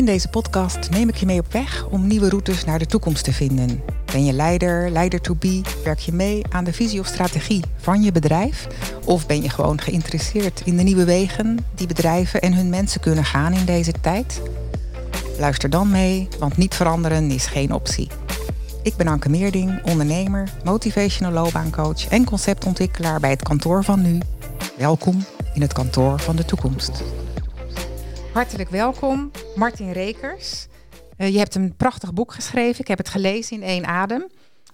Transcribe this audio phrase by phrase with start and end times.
[0.00, 3.24] In deze podcast neem ik je mee op weg om nieuwe routes naar de toekomst
[3.24, 3.82] te vinden.
[4.12, 5.60] Ben je leider, leider to be?
[5.84, 8.66] Werk je mee aan de visie of strategie van je bedrijf?
[9.04, 13.24] Of ben je gewoon geïnteresseerd in de nieuwe wegen die bedrijven en hun mensen kunnen
[13.24, 14.40] gaan in deze tijd?
[15.38, 18.08] Luister dan mee, want niet veranderen is geen optie.
[18.82, 24.18] Ik ben Anke Meerding, ondernemer, motivational loopbaancoach en conceptontwikkelaar bij het kantoor van nu.
[24.76, 25.24] Welkom
[25.54, 27.02] in het kantoor van de toekomst.
[28.32, 30.66] Hartelijk welkom, Martin Rekers.
[31.16, 32.80] Uh, je hebt een prachtig boek geschreven.
[32.80, 34.26] Ik heb het gelezen in één adem.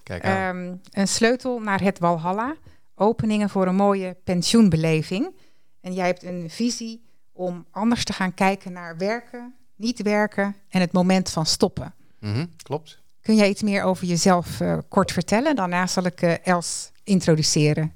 [0.03, 0.55] Kijk aan.
[0.55, 2.55] Um, een sleutel naar het Walhalla.
[2.95, 5.35] Openingen voor een mooie pensioenbeleving.
[5.81, 10.81] En jij hebt een visie om anders te gaan kijken naar werken, niet werken en
[10.81, 11.93] het moment van stoppen.
[12.19, 13.01] Mm -hmm, klopt.
[13.21, 15.55] Kun jij iets meer over jezelf uh, kort vertellen?
[15.55, 17.93] Daarna zal ik uh, Els introduceren.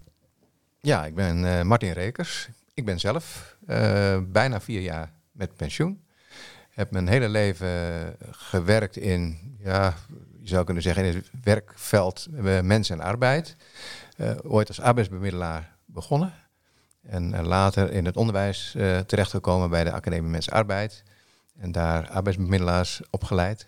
[0.79, 2.49] Ja, ik ben uh, Martin Rekers.
[2.73, 3.55] Ik ben zelf
[4.27, 6.04] bijna vier jaar met pensioen.
[6.71, 7.69] Heb mijn hele leven
[8.31, 9.93] gewerkt in, ja,
[10.41, 12.27] je zou kunnen zeggen, in het werkveld
[12.61, 13.55] mens en arbeid.
[14.43, 16.33] ooit als arbeidsbemiddelaar begonnen.
[17.01, 18.71] En later in het onderwijs
[19.05, 21.03] terechtgekomen bij de Academie Mens Arbeid.
[21.59, 23.67] En daar arbeidsbemiddelaars opgeleid.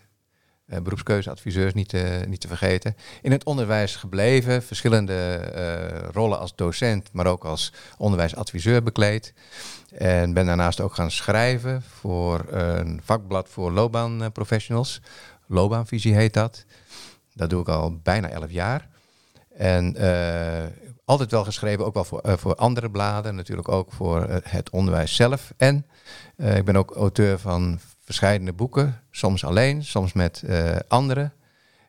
[0.67, 2.95] Uh, beroepskeuzeadviseurs niet te, niet te vergeten.
[3.22, 9.33] In het onderwijs gebleven, verschillende uh, rollen als docent, maar ook als onderwijsadviseur bekleed.
[9.92, 15.02] En ben daarnaast ook gaan schrijven voor een vakblad voor loopbaanprofessionals.
[15.47, 16.66] Loopbaanvisie heet dat.
[17.33, 18.88] Dat doe ik al bijna elf jaar.
[19.58, 20.64] En uh,
[21.05, 25.53] altijd wel geschreven, ook wel voor, voor andere bladen, natuurlijk ook voor het onderwijs zelf.
[25.58, 25.86] En
[26.36, 27.80] ik ben ook auteur van
[28.14, 31.33] verschillende boeken, soms alleen, soms met uh, anderen.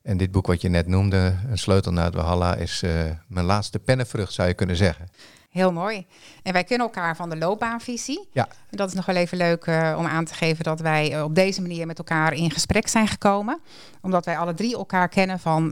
[0.02, 2.90] En dit boek wat je net noemde, Een sleutel naar het Walhalla, is uh,
[3.26, 5.08] mijn laatste pennenvrucht, zou je kunnen zeggen.
[5.50, 6.06] Heel mooi.
[6.42, 8.28] En wij kennen elkaar van de loopbaanvisie.
[8.32, 8.48] Ja.
[8.70, 11.34] En dat is nog wel even leuk uh, om aan te geven dat wij op
[11.34, 13.60] deze manier met elkaar in gesprek zijn gekomen.
[14.00, 15.68] Omdat wij alle drie elkaar kennen van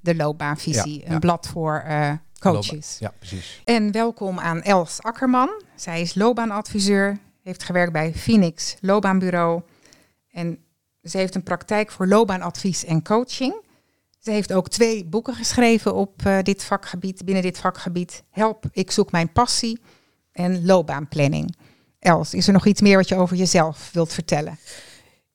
[0.00, 1.02] de loopbaanvisie.
[1.04, 1.84] Ja, een blad voor
[2.38, 2.96] coaches.
[2.98, 3.62] Ja, precies.
[3.64, 5.62] En welkom aan Els Akkerman.
[5.74, 9.62] Zij is loopbaanadviseur, heeft gewerkt bij Phoenix Loopbaanbureau.
[10.36, 10.58] En
[11.02, 13.64] ze heeft een praktijk voor loopbaanadvies en coaching.
[14.18, 18.22] Ze heeft ook twee boeken geschreven op uh, dit vakgebied, binnen dit vakgebied.
[18.30, 19.80] Help, ik zoek mijn passie
[20.32, 21.56] en loopbaanplanning.
[21.98, 24.58] Els, is er nog iets meer wat je over jezelf wilt vertellen?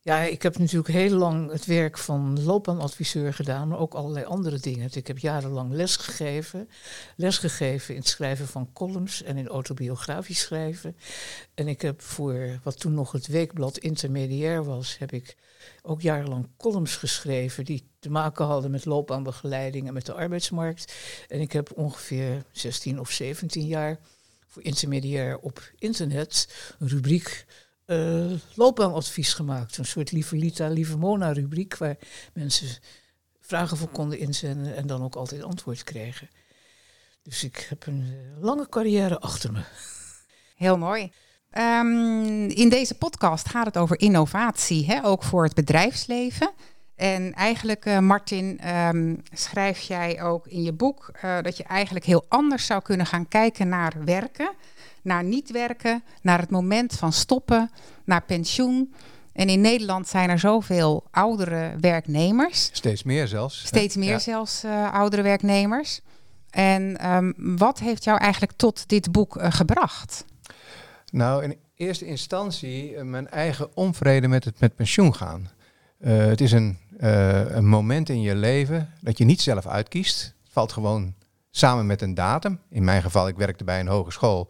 [0.03, 4.59] Ja, ik heb natuurlijk heel lang het werk van loopbaanadviseur gedaan, maar ook allerlei andere
[4.59, 4.89] dingen.
[4.93, 6.69] Ik heb jarenlang lesgegeven,
[7.15, 10.97] lesgegeven in het schrijven van columns en in autobiografisch schrijven.
[11.53, 15.37] En ik heb voor wat toen nog het weekblad Intermediair was, heb ik
[15.81, 20.93] ook jarenlang columns geschreven die te maken hadden met loopbaanbegeleiding en met de arbeidsmarkt.
[21.27, 23.99] En ik heb ongeveer 16 of 17 jaar
[24.47, 26.47] voor Intermediair op internet
[26.79, 27.45] een rubriek
[27.91, 29.77] uh, loopbaanadvies gemaakt.
[29.77, 31.97] Een soort Lieve Lita, Lieve Mona rubriek waar
[32.33, 32.67] mensen
[33.39, 36.29] vragen voor konden inzenden en dan ook altijd antwoord kregen.
[37.23, 39.61] Dus ik heb een uh, lange carrière achter me.
[40.55, 41.11] Heel mooi.
[41.57, 45.05] Um, in deze podcast gaat het over innovatie, hè?
[45.05, 46.51] ook voor het bedrijfsleven.
[47.01, 52.05] En eigenlijk, uh, Martin, um, schrijf jij ook in je boek uh, dat je eigenlijk
[52.05, 54.51] heel anders zou kunnen gaan kijken naar werken
[55.01, 57.71] naar niet werken, naar het moment van stoppen,
[58.05, 58.93] naar pensioen.
[59.33, 62.69] En in Nederland zijn er zoveel oudere werknemers.
[62.71, 63.65] Steeds meer zelfs.
[63.65, 64.19] Steeds meer ja.
[64.19, 66.01] zelfs uh, oudere werknemers.
[66.49, 70.25] En um, wat heeft jou eigenlijk tot dit boek gebracht?
[71.11, 75.49] Nou, in eerste instantie mijn eigen onvrede met het met pensioen gaan.
[76.03, 80.21] het is een, een moment in je leven dat je niet zelf uitkiest.
[80.21, 81.13] Het valt gewoon
[81.51, 82.59] samen met een datum.
[82.69, 84.47] In mijn geval, ik werkte bij een hogeschool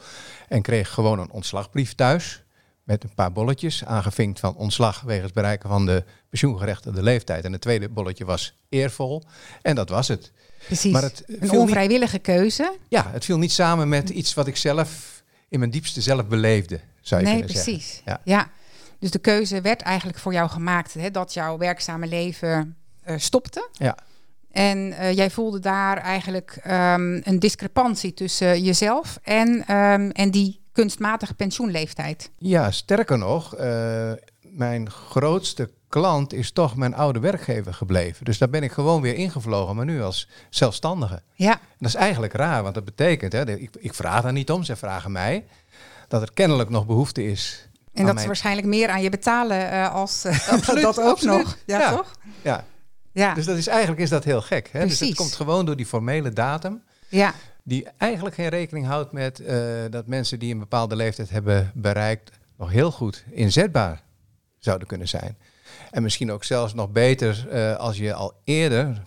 [0.47, 2.43] en kreeg gewoon een ontslagbrief thuis.
[2.83, 7.45] Met een paar bolletjes, aangevinkt van ontslag wegens bereiken van de pensioengerechtigde leeftijd.
[7.45, 9.23] En het tweede bolletje was eervol.
[9.61, 10.31] En dat was het.
[10.65, 12.77] Precies, maar het een onvrijwillige niet, keuze.
[12.87, 16.79] Ja, het viel niet samen met iets wat ik zelf in mijn diepste zelf beleefde,
[17.01, 17.85] zou je nee, kunnen precies.
[17.85, 18.03] zeggen.
[18.05, 18.21] Ja.
[18.23, 18.49] ja,
[19.01, 20.93] dus de keuze werd eigenlijk voor jou gemaakt.
[20.93, 22.75] Hè, dat jouw werkzame leven
[23.07, 23.69] uh, stopte.
[23.71, 23.97] Ja.
[24.51, 30.61] En uh, jij voelde daar eigenlijk um, een discrepantie tussen jezelf en, um, en die
[30.71, 32.31] kunstmatige pensioenleeftijd.
[32.37, 34.11] Ja, sterker nog, uh,
[34.41, 38.25] mijn grootste klant is toch mijn oude werkgever gebleven.
[38.25, 41.21] Dus daar ben ik gewoon weer ingevlogen, maar nu als zelfstandige.
[41.33, 41.51] Ja.
[41.51, 44.63] En dat is eigenlijk raar, want dat betekent, hè, ik, ik vraag daar niet om,
[44.63, 45.45] ze vragen mij,
[46.07, 47.69] dat er kennelijk nog behoefte is.
[47.93, 51.37] En dat ze waarschijnlijk meer aan je betalen uh, als absoluut, dat ook absoluut.
[51.37, 51.57] nog.
[51.65, 52.15] Ja, ja, toch?
[52.41, 52.65] Ja.
[53.11, 53.33] Ja.
[53.33, 54.69] Dus dat is eigenlijk is dat heel gek.
[54.71, 54.87] Hè?
[54.87, 56.83] Dus het komt gewoon door die formele datum.
[57.09, 57.33] Ja.
[57.63, 59.47] Die eigenlijk geen rekening houdt met uh,
[59.89, 64.01] dat mensen die een bepaalde leeftijd hebben bereikt nog heel goed inzetbaar
[64.57, 65.37] zouden kunnen zijn.
[65.91, 68.97] En misschien ook zelfs nog beter eh, als je al eerder, een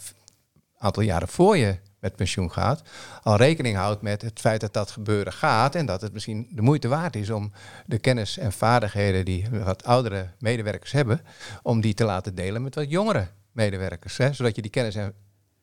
[0.79, 2.83] aantal jaren voor je met pensioen gaat,
[3.23, 6.63] al rekening houdt met het feit dat dat gebeuren gaat en dat het misschien de
[6.63, 7.53] moeite waard is om
[7.87, 11.21] de kennis en vaardigheden die wat oudere medewerkers hebben,
[11.63, 14.17] om die te laten delen met wat jongere medewerkers.
[14.17, 14.33] Hè?
[14.33, 15.15] Zodat je die kennis en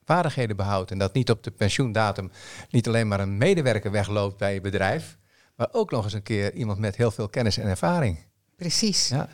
[0.06, 2.32] vaardigheden behoudt en dat niet op de pensioendatum
[2.70, 5.18] niet alleen maar een medewerker wegloopt bij je bedrijf,
[5.56, 8.20] maar ook nog eens een keer iemand met heel veel kennis en ervaring.
[8.56, 9.08] Precies.
[9.08, 9.30] Ja.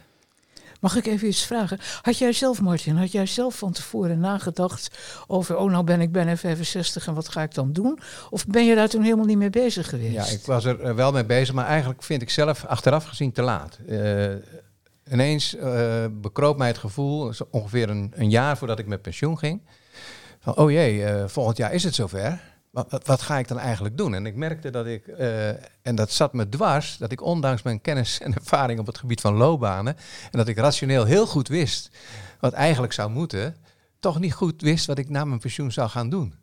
[0.80, 1.80] Mag ik even iets vragen?
[2.02, 4.98] Had jij zelf, Martin, had jij zelf van tevoren nagedacht
[5.28, 8.00] over, oh nou ben ik bijna 65 en wat ga ik dan doen?
[8.30, 10.14] Of ben je daar toen helemaal niet mee bezig geweest?
[10.14, 13.32] Ja, ik was er eh, wel mee bezig, maar eigenlijk vind ik zelf achteraf gezien
[13.32, 13.80] te laat.
[13.90, 14.34] Uh,
[15.12, 19.62] ineens uh, bekroop mij het gevoel, ongeveer een, een, jaar voordat ik met pensioen ging,
[20.40, 22.40] van oh jee, volgend jaar is het zover
[22.72, 24.14] wat, wat, ga ik dan eigenlijk doen?
[24.14, 25.48] En ik merkte dat ik, uh,
[25.82, 29.22] en dat zat me dwars, dat ik ondanks mijn kennis en ervaring op het gebied
[29.22, 29.98] van loopbanen,
[30.32, 31.90] en dat ik rationeel heel goed wist
[32.40, 33.56] wat eigenlijk zou moeten,
[34.00, 36.34] toch niet goed wist wat ik na mijn pensioen zou gaan doen.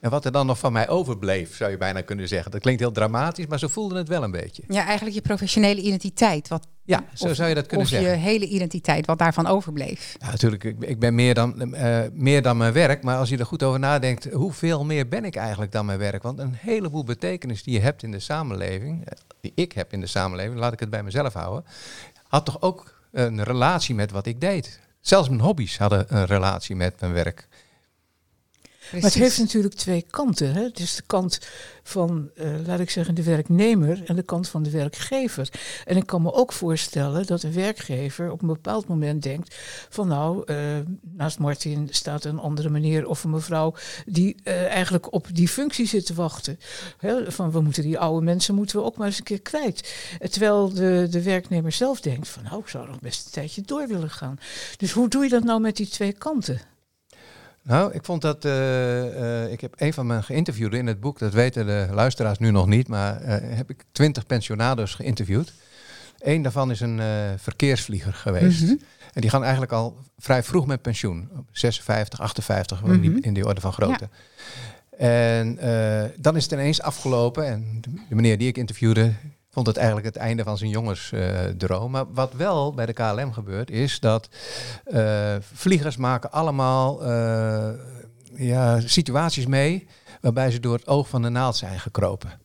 [0.00, 2.50] En wat er dan nog van mij overbleef, zou je bijna kunnen zeggen.
[2.50, 4.62] Dat klinkt heel dramatisch, maar zo voelde het wel een beetje.
[4.68, 6.48] Ja, eigenlijk je professionele identiteit.
[6.48, 8.10] Wat, ja, zo of, zou je dat kunnen of zeggen.
[8.10, 10.16] je hele identiteit, wat daarvan overbleef.
[10.18, 13.02] Ja, natuurlijk, ik, ik ben meer dan, uh, meer dan mijn werk.
[13.02, 16.22] Maar als je er goed over nadenkt, hoeveel meer ben ik eigenlijk dan mijn werk?
[16.22, 19.08] Want een heleboel betekenis die je hebt in de samenleving,
[19.40, 21.64] die ik heb in de samenleving, laat ik het bij mezelf houden,
[22.28, 24.80] had toch ook een relatie met wat ik deed.
[25.00, 27.48] Zelfs mijn hobby's hadden een relatie met mijn werk.
[28.92, 30.52] Maar het heeft natuurlijk twee kanten.
[30.52, 30.62] Hè?
[30.62, 31.38] Het is de kant
[31.82, 35.48] van, uh, laat ik zeggen, de werknemer en de kant van de werkgever.
[35.84, 39.56] En ik kan me ook voorstellen dat een werkgever op een bepaald moment denkt
[39.88, 40.56] van nou, uh,
[41.02, 43.74] naast Martin staat een andere meneer of een mevrouw
[44.06, 46.58] die uh, eigenlijk op die functie zit te wachten.
[46.98, 47.32] Hè?
[47.32, 49.94] Van we moeten die oude mensen moeten we ook maar eens een keer kwijt.
[50.30, 53.88] Terwijl de, de werknemer zelf denkt van nou, ik zou nog best een tijdje door
[53.88, 54.38] willen gaan.
[54.76, 56.71] Dus hoe doe je dat nou met die twee kanten?
[57.62, 58.44] Nou, ik vond dat.
[58.44, 58.52] Uh,
[59.04, 62.50] uh, ik heb een van mijn geïnterviewden in het boek, dat weten de luisteraars nu
[62.50, 65.52] nog niet, maar uh, heb ik twintig pensionados geïnterviewd.
[66.18, 67.00] Eén daarvan is een
[67.38, 68.60] verkeersvlieger geweest.
[68.60, 68.80] Mm -hmm.
[69.12, 71.28] En die gaan eigenlijk al vrij vroeg met pensioen.
[71.52, 72.94] 56, 58, mm -hmm.
[72.94, 74.08] in, die, in die orde van grootte.
[74.98, 74.98] Ja.
[74.98, 75.58] En
[76.18, 77.46] dan is het ineens afgelopen.
[77.46, 79.12] En de meneer die ik interviewde,
[79.52, 81.90] vond het eigenlijk het einde van zijn jongensdroom.
[81.90, 84.28] Maar wat wel bij de KLM gebeurt, is dat
[84.86, 87.68] uh, vliegers maken allemaal uh,
[88.34, 89.86] ja, situaties mee
[90.20, 92.41] waarbij ze door het oog van de naald zijn gekropen.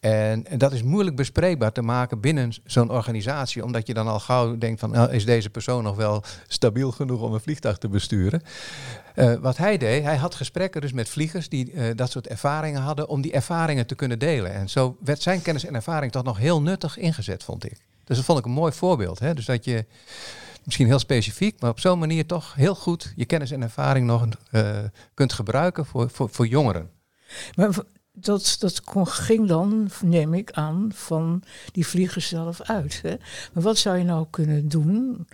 [0.00, 4.58] En, dat is moeilijk bespreekbaar te maken binnen zo'n organisatie, omdat je dan al gauw
[4.58, 8.42] denkt van, nou, is deze persoon nog wel stabiel genoeg om een vliegtuig te besturen?
[9.16, 12.80] Uh, wat hij deed, hij had gesprekken dus met vliegers die uh, dat soort ervaringen
[12.80, 14.52] hadden, om die ervaringen te kunnen delen.
[14.52, 17.76] En zo werd zijn kennis en ervaring toch nog heel nuttig ingezet, vond ik.
[18.04, 19.18] Dus dat vond ik een mooi voorbeeld.
[19.18, 19.34] Hè?
[19.34, 19.84] Dus dat je
[20.64, 24.26] misschien heel specifiek, maar op zo'n manier toch heel goed je kennis en ervaring nog
[24.50, 24.78] uh,
[25.14, 26.90] kunt gebruiken voor, voor, voor jongeren.
[27.54, 27.70] Maar
[28.12, 31.42] dat, dat ging dan, neem ik aan, van
[31.72, 33.00] die vliegers zelf uit.
[33.02, 33.14] Hè?
[33.52, 35.26] Maar wat zou je nou kunnen doen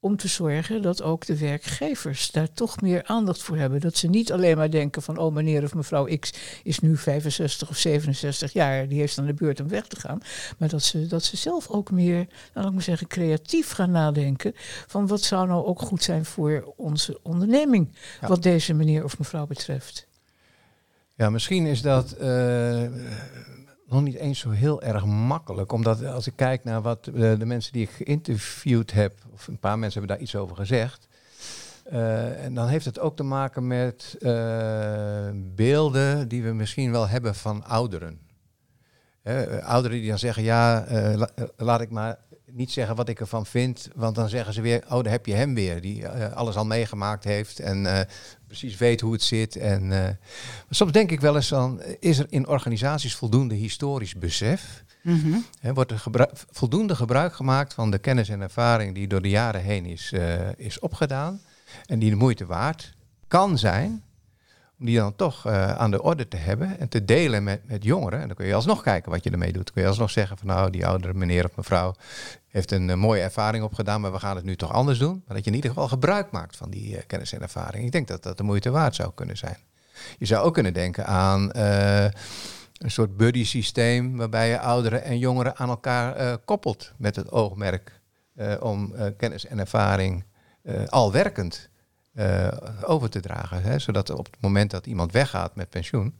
[0.00, 3.80] om te zorgen dat ook de werkgevers daar toch meer aandacht voor hebben?
[3.80, 6.32] Dat ze niet alleen maar denken van, oh meneer of mevrouw X
[6.62, 10.20] is nu 65 of 67 jaar, die heeft aan de beurt om weg te gaan.
[10.58, 13.90] Maar dat ze, dat ze zelf ook meer, nou, laat ik maar zeggen, creatief gaan
[13.90, 14.52] nadenken
[14.86, 18.28] van wat zou nou ook goed zijn voor onze onderneming, ja.
[18.28, 20.06] wat deze meneer of mevrouw betreft.
[21.16, 22.82] Ja, misschien is dat uh,
[23.86, 25.72] nog niet eens zo heel erg makkelijk.
[25.72, 29.58] Omdat als ik kijk naar wat uh, de mensen die ik geïnterviewd heb, of een
[29.58, 31.08] paar mensen hebben daar iets over gezegd.
[31.92, 34.16] Uh, en dan heeft het ook te maken met
[35.34, 38.20] beelden die we misschien wel hebben van ouderen.
[39.62, 40.84] ouderen die dan zeggen, ja,
[41.16, 42.18] la, laat ik maar
[42.54, 45.34] niet zeggen wat ik ervan vind, want dan zeggen ze weer, oh, daar heb je
[45.34, 48.00] hem weer, die uh, alles al meegemaakt heeft en uh,
[48.46, 49.56] precies weet hoe het zit.
[49.56, 50.08] En, uh,
[50.70, 54.84] soms denk ik wel eens van, is er in organisaties voldoende historisch besef?
[55.02, 55.44] Mm -hmm.
[55.60, 56.02] He, wordt er
[56.50, 60.12] voldoende gebruik gemaakt van de kennis en ervaring die door de jaren heen is,
[60.56, 61.40] is opgedaan
[61.86, 62.94] en die de moeite waard
[63.28, 64.02] kan zijn
[64.84, 68.20] die dan toch uh, aan de orde te hebben en te delen met, met jongeren.
[68.20, 69.72] En dan kun je alsnog kijken wat je ermee doet.
[69.72, 71.94] Kun je alsnog zeggen van nou, die oudere meneer of mevrouw
[72.48, 75.22] heeft een uh, mooie ervaring opgedaan, maar we gaan het nu toch anders doen.
[75.26, 77.84] Maar dat je in ieder geval gebruik maakt van die uh, kennis en ervaring.
[77.84, 79.56] Ik denk dat dat de moeite waard zou kunnen zijn.
[80.18, 85.56] Je zou ook kunnen denken aan een soort buddy systeem waarbij je ouderen en jongeren
[85.56, 88.00] aan elkaar koppelt met het oogmerk
[88.60, 90.24] om kennis en ervaring
[90.88, 91.68] al werkend
[92.14, 92.48] uh,
[92.82, 93.62] over te dragen.
[93.62, 96.14] Hè, zodat op het moment dat iemand weggaat met pensioen,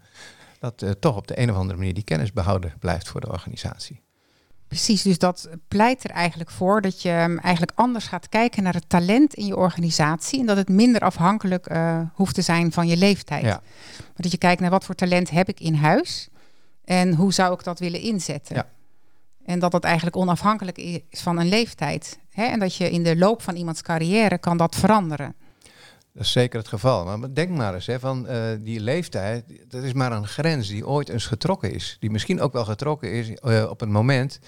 [0.59, 3.31] dat uh, toch op de een of andere manier die kennis behouden blijft voor de
[3.31, 4.03] organisatie.
[4.69, 8.75] Precies, dus dat pleit er eigenlijk voor dat je ehm, eigenlijk anders gaat kijken naar
[8.75, 12.87] het talent in je organisatie en dat het minder afhankelijk uh, hoeft te zijn van
[12.87, 13.43] je leeftijd.
[13.43, 13.61] Ja.
[13.97, 16.29] Maar dat je kijkt naar wat voor talent heb ik in huis
[16.85, 18.57] en hoe zou ik dat willen inzetten.
[18.57, 18.69] Ja.
[19.45, 22.19] En dat dat eigenlijk onafhankelijk is van een leeftijd.
[22.31, 22.45] Hè?
[22.45, 25.35] En dat je in de loop van iemands carrière kan dat veranderen.
[26.15, 27.19] Dat is zeker het geval.
[27.19, 30.87] Maar denk maar eens, hè, van uh, die leeftijd, dat is maar een grens die
[30.87, 31.97] ooit eens getrokken is.
[32.01, 34.39] Die misschien ook wel getrokken is uh, op een moment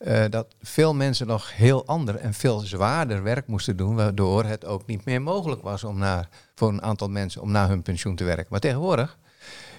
[0.00, 4.64] uh, dat veel mensen nog heel ander en veel zwaarder werk moesten doen, waardoor het
[4.64, 8.16] ook niet meer mogelijk was om naar, voor een aantal mensen om na hun pensioen
[8.16, 8.46] te werken.
[8.48, 9.18] Maar tegenwoordig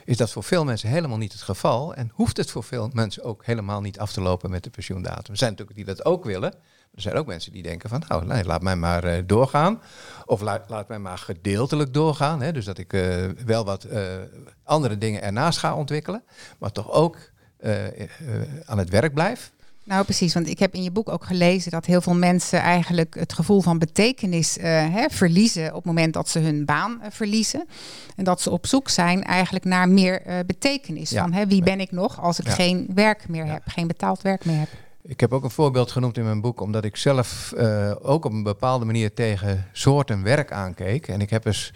[0.05, 3.23] is dat voor veel mensen helemaal niet het geval en hoeft het voor veel mensen
[3.23, 5.31] ook helemaal niet af te lopen met de pensioendatum.
[5.31, 6.53] Er zijn natuurlijk die dat ook willen.
[6.95, 9.81] Er zijn ook mensen die denken van, nou, nee, laat mij maar uh, doorgaan.
[10.25, 12.41] Of laat, laat mij maar gedeeltelijk doorgaan.
[12.41, 14.01] Hè, dus dat ik uh, wel wat uh,
[14.63, 16.23] andere dingen ernaast ga ontwikkelen.
[16.59, 17.17] Maar toch ook
[18.65, 19.51] aan het werk blijf.
[19.83, 20.33] Nou, precies.
[20.33, 23.61] Want ik heb in je boek ook gelezen dat heel veel mensen eigenlijk het gevoel
[23.61, 27.67] van betekenis hè, verliezen op het moment dat ze hun baan verliezen.
[28.15, 31.09] En dat ze op zoek zijn eigenlijk naar meer betekenis.
[31.09, 31.21] Ja.
[31.21, 32.51] Van hè, wie ben ik nog als ik Ja.
[32.53, 34.69] geen werk meer heb, geen betaald werk meer heb.
[35.03, 38.31] Ik heb ook een voorbeeld genoemd in mijn boek, omdat ik zelf eh, ook op
[38.31, 41.07] een bepaalde manier tegen soorten werk aankeek.
[41.07, 41.73] En ik heb eens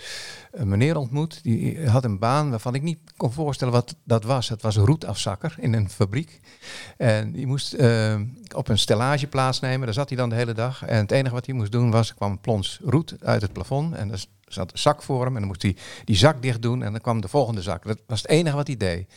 [0.52, 4.50] een meneer ontmoet, die had een baan waarvan ik niet kon voorstellen wat dat was.
[4.50, 6.40] Het was roetafzakker in een fabriek.
[6.98, 8.20] En die moest eh,
[8.56, 10.86] op een stellage plaatsnemen, daar zat hij dan de hele dag.
[10.86, 13.54] En het enige wat hij moest doen was, er kwam een plons roet uit het
[13.54, 15.34] plafond en er zat een zak voor hem.
[15.34, 17.86] En dan moest hij die zak dicht doen en dan kwam de volgende zak.
[17.86, 19.08] Dat was het enige wat hij deed.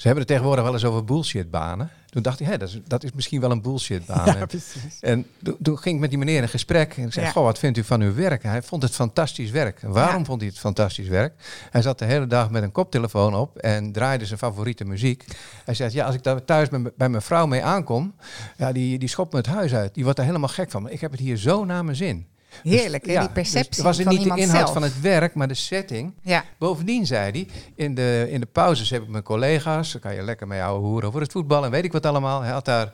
[0.00, 1.90] Ze hebben het tegenwoordig wel eens over bullshitbanen.
[2.10, 4.46] Toen dacht ik, hé, dat, is, dat is misschien wel een bullshitbaan.
[4.46, 5.00] Precies.
[5.00, 7.32] en toen- toen ging ik met die meneer in gesprek en ik zei, Ja.
[7.32, 8.42] goh, wat vindt u van uw werk?
[8.42, 9.82] Hij vond het fantastisch werk.
[9.82, 10.24] En waarom Ja.
[10.24, 11.34] vond hij het fantastisch werk?
[11.70, 15.24] Hij zat de hele dag met een koptelefoon op en draaide zijn favoriete muziek.
[15.64, 18.14] Hij zei, ja, als ik daar thuis bij mijn vrouw mee aankom,
[18.56, 19.94] ja, die, die schopt me het huis uit.
[19.94, 20.82] Die wordt er helemaal gek van.
[20.82, 22.26] Maar ik heb het hier zo naar mijn zin.
[22.62, 23.12] Heerlijk, hè?
[23.12, 24.72] Ja, die perceptie dus was het niet de inhoud zelf.
[24.72, 26.14] van het werk, maar de setting.
[26.22, 30.14] Ja, Bovendien zei hij, in de, in de pauzes heb ik mijn collega's, daar kan
[30.14, 32.40] je lekker mee ouwe hoeren over het voetbal en weet ik wat allemaal.
[32.42, 32.92] Hij had daar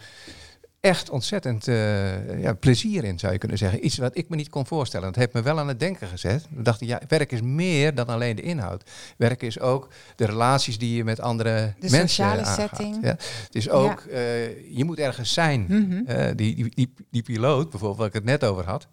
[0.81, 3.85] echt ontzettend eh, ja, plezier in, zou je kunnen zeggen.
[3.87, 5.07] Iets wat ik me niet kon voorstellen.
[5.07, 6.47] Dat heeft me wel aan het denken gezet.
[6.55, 8.91] We dachten, ja, werk is meer dan alleen de inhoud.
[9.17, 12.55] Werk is ook de relaties die je met andere De mensen sociale aangaat.
[12.55, 12.99] setting.
[13.03, 13.09] Ja.
[13.09, 15.65] Het is ook, eh, je moet ergens zijn.
[15.69, 16.07] Mhm.
[16.07, 18.87] Eh, die, die, die, die piloot, bijvoorbeeld, waar ik het net over had,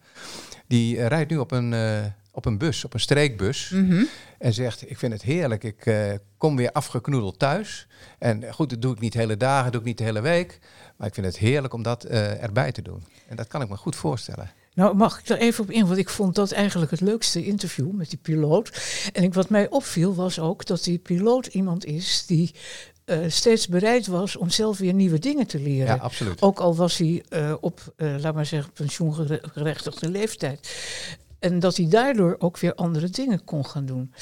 [0.67, 3.69] die eh, rijdt nu op een, eh, op een bus, op een streekbus.
[3.69, 4.03] Mhm.
[4.37, 7.87] En zegt, ik vind het heerlijk, ik eh, kom weer afgeknoedeld thuis.
[8.19, 10.59] En goed, dat doe ik niet de hele dagen, doe ik niet de hele week.
[10.97, 13.03] Maar ik vind het heerlijk om dat erbij te doen.
[13.27, 14.51] En dat kan ik me goed voorstellen.
[14.75, 15.85] Nou, mag ik er even op in?
[15.85, 18.71] Want ik vond dat eigenlijk het leukste interview met die piloot.
[19.13, 22.55] En ik, wat mij opviel was ook dat die piloot iemand is die
[23.05, 25.95] eh, steeds bereid was om zelf weer nieuwe dingen te leren.
[25.95, 26.41] Ja, absoluut.
[26.41, 30.75] Ook al was hij eh, op, eh, laat maar zeggen, pensioengerechtigde leeftijd.
[31.43, 34.13] En dat hij daardoor ook weer andere dingen kon gaan doen.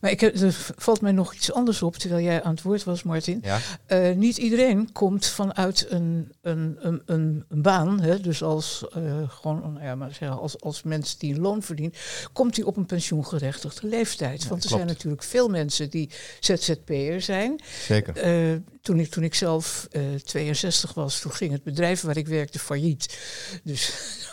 [0.00, 2.84] Maar ik heb, er valt mij nog iets anders op, terwijl jij aan het woord
[2.84, 3.40] was, Martin.
[3.42, 8.84] Ja, Eh, niet iedereen komt vanuit een, een, een, een, een baan, hè, dus als,
[8.94, 11.96] eh, gewoon, nou ja, maar als, als mens die een loon verdient,
[12.32, 14.42] komt hij op een pensioengerechtigde leeftijd.
[14.42, 14.82] Ja, Want er klopt.
[14.84, 17.60] zijn natuurlijk veel mensen die ZZP'er zijn.
[17.86, 18.16] zeker.
[18.16, 22.26] Eh, toen, ik, toen ik zelf eh 62 was, toen ging het bedrijf waar ik
[22.28, 23.18] werkte failliet.
[23.64, 23.92] Dus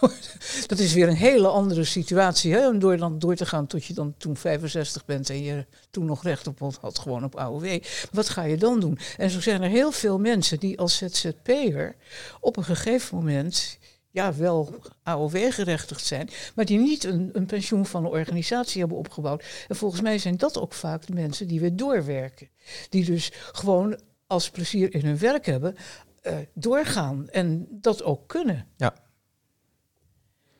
[0.67, 2.33] dat is weer een hele andere situatie.
[2.43, 2.67] Hè?
[2.67, 6.05] Om door, dan door te gaan tot je dan toen 65 bent en je toen
[6.05, 7.81] nog recht op had, gewoon op AOW.
[8.11, 8.99] Wat ga je dan doen?
[9.17, 11.95] En zo zijn er heel veel mensen die als ZZP'er
[12.39, 13.77] op een gegeven moment
[14.15, 19.43] ja, wel AOW-gerechtigd zijn, maar die niet een, een pensioen van een organisatie hebben opgebouwd.
[19.67, 22.49] En volgens mij zijn dat ook vaak de mensen die weer doorwerken.
[22.89, 25.75] Die dus gewoon als plezier in hun werk hebben,
[26.21, 28.67] eh, doorgaan en dat ook kunnen.
[28.77, 28.93] Ja.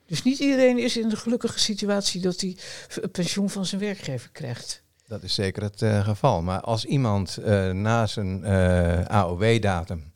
[0.05, 2.57] Dus niet iedereen is in de gelukkige situatie dat hij
[3.01, 4.83] een pensioen van zijn werkgever krijgt.
[5.07, 6.41] Dat is zeker het eh, geval.
[6.41, 10.13] Maar als iemand eh, na zijn eh, AOW-datum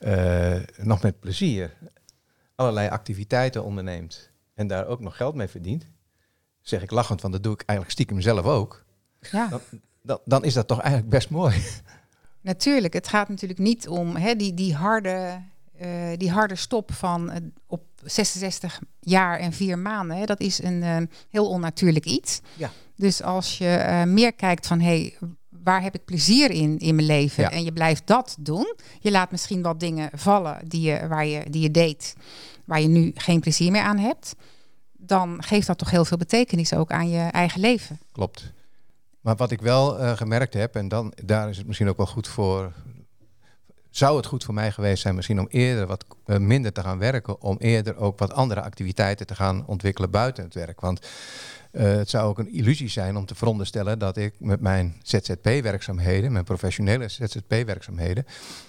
[0.00, 1.76] eh, nog met plezier
[2.54, 5.86] allerlei activiteiten onderneemt en daar ook nog geld mee verdient,
[6.60, 8.84] zeg ik lachend, want dat doe ik eigenlijk stiekem zelf ook,
[9.30, 9.48] ja.
[9.48, 9.60] dan,
[10.02, 11.62] dan, dan is dat toch eigenlijk best mooi.
[12.40, 15.42] Natuurlijk, het gaat natuurlijk niet om hè, die, die, harde,
[16.16, 20.16] die harde stop van eh, op 66 jaar en vier maanden.
[20.16, 20.96] Hè, dat is een eh,
[21.30, 22.40] heel onnatuurlijk iets.
[22.56, 22.70] Ja.
[22.96, 26.94] Dus als je eh, meer kijkt van hé, hey, waar heb ik plezier in in
[26.94, 27.42] mijn leven?
[27.42, 27.50] Ja.
[27.50, 28.74] En je blijft dat doen.
[29.00, 32.14] Je laat misschien wat dingen vallen die je, waar je, die je deed,
[32.64, 34.34] waar je nu geen plezier meer aan hebt.
[34.92, 37.98] Dan geeft dat toch heel veel betekenis ook aan je eigen leven.
[38.12, 38.52] Klopt.
[39.20, 42.06] Maar wat ik wel eh, gemerkt heb, en dan, daar is het misschien ook wel
[42.06, 42.72] goed voor,
[43.90, 46.98] zou het goed voor mij geweest zijn misschien om eerder wat eh, minder te gaan
[46.98, 50.80] werken, om eerder ook wat andere activiteiten te gaan ontwikkelen buiten het werk.
[50.80, 51.06] Want
[51.72, 56.32] uh, het zou ook een illusie zijn om te veronderstellen dat ik met mijn ZZP-werkzaamheden,
[56.32, 58.26] mijn professionele ZZP-werkzaamheden,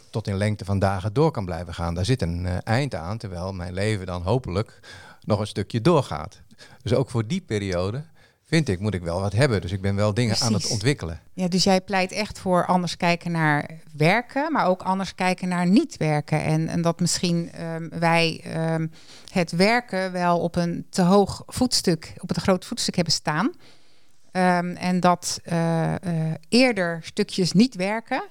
[0.10, 1.94] tot in lengte van dagen door kan blijven gaan.
[1.94, 4.80] Daar zit een uh, eind aan, terwijl mijn leven dan hopelijk
[5.22, 6.42] nog een stukje doorgaat.
[6.82, 8.04] Dus ook voor die periode
[8.52, 9.62] vind ik, moet ik wel wat hebben.
[9.62, 11.20] Dus ik ben wel dingen aan het ontwikkelen.
[11.34, 15.68] Ja, dus jij pleit echt voor anders kijken naar werken, maar ook anders kijken naar
[15.68, 16.44] niet werken.
[16.44, 18.44] En, en dat misschien um, wij
[18.74, 18.92] um,
[19.32, 23.46] het werken wel op een te hoog voetstuk, op een groot voetstuk hebben staan.
[23.46, 25.96] Um, en dat uh, uh,
[26.50, 28.24] eerder stukjes niet werken,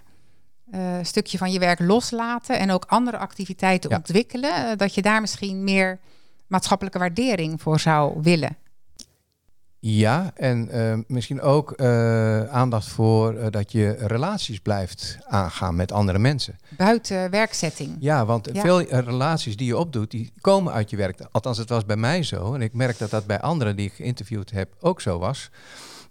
[0.74, 3.96] uh, stukje van je werk loslaten en ook andere activiteiten ja.
[3.96, 5.98] ontwikkelen, dat je daar misschien meer
[6.46, 8.56] maatschappelijke waardering voor zou willen.
[9.82, 15.92] Ja, en uh, misschien ook uh, aandacht voor uh, dat je relaties blijft aangaan met
[15.92, 16.58] andere mensen.
[16.76, 17.96] Buiten werkzetting.
[18.00, 18.60] Ja, want ja.
[18.60, 21.20] veel relaties die je opdoet, die komen uit je werk.
[21.30, 22.54] Althans, het was bij mij zo.
[22.54, 25.50] En ik merk dat dat bij anderen die ik geïnterviewd heb ook zo was.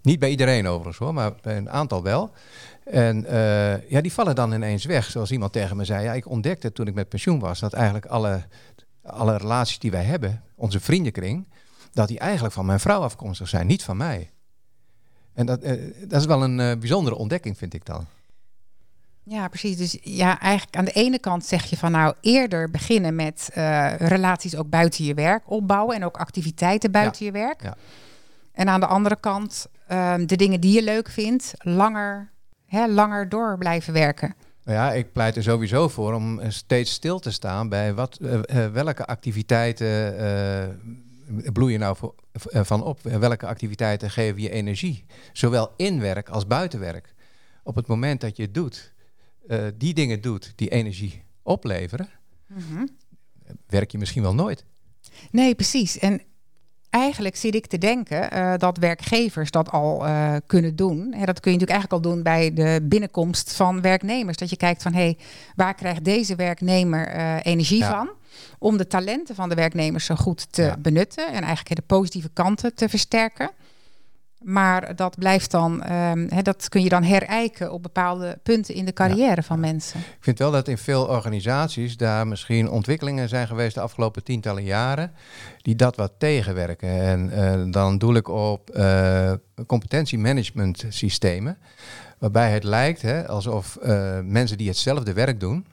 [0.02, 2.30] Niet bij iedereen overigens hoor, maar bij een aantal wel.
[2.84, 3.26] En
[3.88, 5.10] ja, die vallen dan ineens weg.
[5.10, 7.60] Zoals iemand tegen me zei, ja, ik ontdekte toen ik met pensioen was...
[7.60, 8.42] dat eigenlijk alle,
[9.02, 11.46] alle relaties die wij hebben, onze vriendenkring
[11.92, 14.30] dat die eigenlijk van mijn vrouw afkomstig zijn, niet van mij.
[15.34, 18.06] En dat, uh, dat is wel een uh, bijzondere ontdekking, vind ik dan.
[19.22, 19.76] Ja, precies.
[19.76, 23.96] Dus ja, eigenlijk aan de ene kant zeg je van nou eerder beginnen met uh,
[23.96, 27.32] relaties ook buiten je werk opbouwen en ook activiteiten buiten ja.
[27.32, 27.62] je werk.
[27.62, 27.76] Ja.
[28.52, 32.30] En aan de andere kant ehm, de dingen die je leuk vindt, langer,
[32.66, 34.34] hè, langer door blijven werken.
[34.64, 38.18] Nou ja, ik pleit er sowieso voor om steeds stil te staan bij wat,
[38.72, 40.16] welke activiteiten
[41.52, 41.96] bloei je nou
[42.52, 43.00] van op?
[43.02, 45.04] Welke activiteiten geven je energie?
[45.32, 47.14] Zowel in werk als buiten werk.
[47.62, 48.92] Op het moment dat je het doet,
[49.46, 52.08] uh, die dingen doet die energie opleveren,
[52.46, 52.88] mm -hmm.
[53.66, 54.64] werk je misschien wel nooit.
[55.30, 55.98] Nee, precies.
[55.98, 56.20] En
[56.90, 60.98] eigenlijk zit ik te denken uh, dat werkgevers dat al uh, kunnen doen.
[61.10, 64.36] Dat kun je natuurlijk eigenlijk al doen bij de binnenkomst van werknemers.
[64.36, 65.18] Dat je kijkt van hé, hey,
[65.56, 67.90] waar krijgt deze werknemer uh, energie ja.
[67.90, 68.10] van?
[68.58, 70.76] Om de talenten van de werknemers zo goed te ja.
[70.76, 73.50] benutten en eigenlijk de positieve kanten te versterken.
[74.40, 78.84] Maar dat blijft dan, um, he, dat kun je dan herijken op bepaalde punten in
[78.84, 79.42] de carrière ja.
[79.42, 80.00] van mensen.
[80.00, 84.64] Ik vind wel dat in veel organisaties daar misschien ontwikkelingen zijn geweest de afgelopen tientallen
[84.64, 85.12] jaren,
[85.62, 86.88] die dat wat tegenwerken.
[86.88, 89.32] En uh, dan doel ik op uh,
[89.66, 91.58] competentiemanagement systemen,
[92.18, 95.66] waarbij het lijkt hè, alsof uh, mensen die hetzelfde werk doen,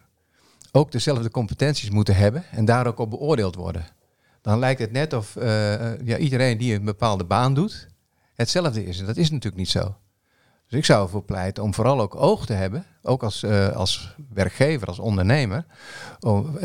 [0.72, 3.86] ook dezelfde competenties moeten hebben en daar ook op beoordeeld worden.
[4.42, 5.36] Dan lijkt het net of
[6.04, 7.88] ja, iedereen die een bepaalde baan doet,
[8.38, 9.00] hetzelfde is.
[9.00, 9.96] En dat is natuurlijk niet zo.
[10.68, 14.16] Dus ik zou ervoor pleiten om vooral ook oog te hebben, ook als, uh, als
[14.34, 15.66] werkgever, als ondernemer,
[16.20, 16.62] om uh,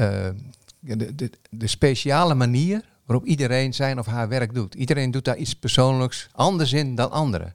[0.78, 4.74] de, de, de, speciale manier waarop iedereen zijn of haar werk doet.
[4.74, 7.54] Iedereen doet daar iets persoonlijks anders in dan anderen.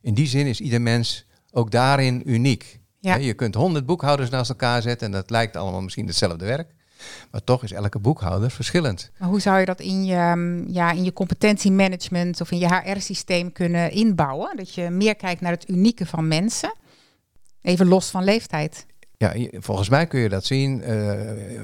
[0.00, 2.80] In die zin is ieder mens ook daarin uniek.
[2.98, 3.14] Ja.
[3.14, 6.74] je kunt honderd boekhouders naast elkaar zetten en dat lijkt allemaal misschien hetzelfde werk.
[7.30, 9.10] Maar toch is elke boekhouder verschillend.
[9.18, 12.74] Maar hoe zou je dat in je, mm, ja, in je competentiemanagement of in je
[12.74, 14.56] HR-systeem kunnen inbouwen?
[14.56, 16.74] Dat je meer kijkt naar het unieke van mensen,
[17.62, 18.86] even los van leeftijd.
[19.16, 21.10] Ja, volgens mij kun je dat zien uh,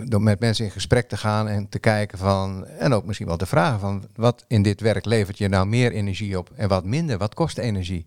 [0.05, 3.37] door met mensen in gesprek te gaan en te kijken van, en ook misschien wel
[3.37, 6.85] te vragen van, wat in dit werk levert je nou meer energie op en wat
[6.85, 8.07] minder, wat kost energie?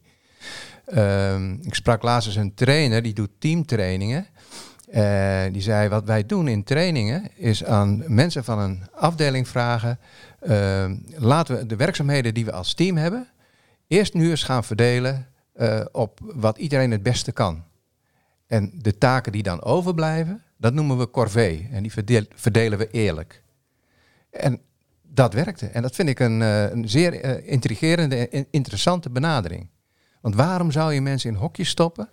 [0.93, 4.25] Uh, ik sprak laatst eens een trainer, die doet teamtrainingen.
[4.95, 9.99] Uh, die zei, wat wij doen in trainingen is aan mensen van een afdeling vragen,
[10.41, 13.27] uh, laten we de werkzaamheden die we als team hebben,
[13.87, 17.63] eerst nu eens gaan verdelen uh, op wat iedereen het beste kan.
[18.47, 21.69] En de taken die dan overblijven, dat noemen we corvée.
[21.71, 21.91] En die
[22.35, 23.43] verdelen we eerlijk.
[24.29, 24.59] En
[25.01, 25.67] dat werkte.
[25.67, 29.67] En dat vind ik een, een zeer intrigerende en interessante benadering.
[30.21, 32.09] Want waarom zou je mensen in hokjes stoppen?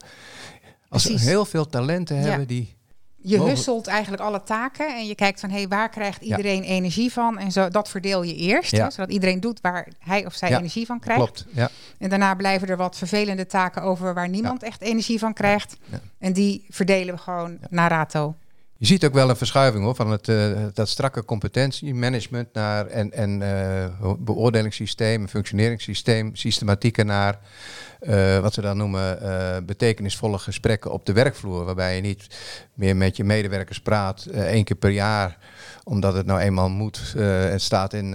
[0.89, 1.27] Als Precies.
[1.27, 2.47] heel veel talenten hebben ja.
[2.47, 2.77] die.
[3.21, 6.69] Je husselt eigenlijk alle taken en je kijkt van hé, hey, waar krijgt iedereen ja.
[6.69, 7.39] energie van?
[7.39, 8.85] En zo, dat verdeel je eerst, ja.
[8.85, 11.23] hè, zodat iedereen doet waar hij of zij energie van krijgt.
[11.23, 11.47] Klopt.
[11.53, 11.71] Ja.
[11.99, 15.77] En daarna blijven er wat vervelende taken over waar niemand echt energie van krijgt.
[16.19, 18.35] En die verdelen we gewoon naar rato.
[18.81, 23.13] Je ziet ook wel een verschuiving hoor, van het, uh, dat strakke competentiemanagement naar en,
[23.13, 27.39] en uh, beoordelingssysteem, functioneringssysteem, systematieken naar
[28.01, 31.65] uh, wat ze dan noemen betekenisvolle gesprekken op de werkvloer.
[31.65, 32.27] Waarbij je niet
[32.75, 35.39] meer met je medewerkers praat één keer per jaar,
[35.85, 37.13] omdat het nou eenmaal moet.
[37.17, 38.15] het staat in,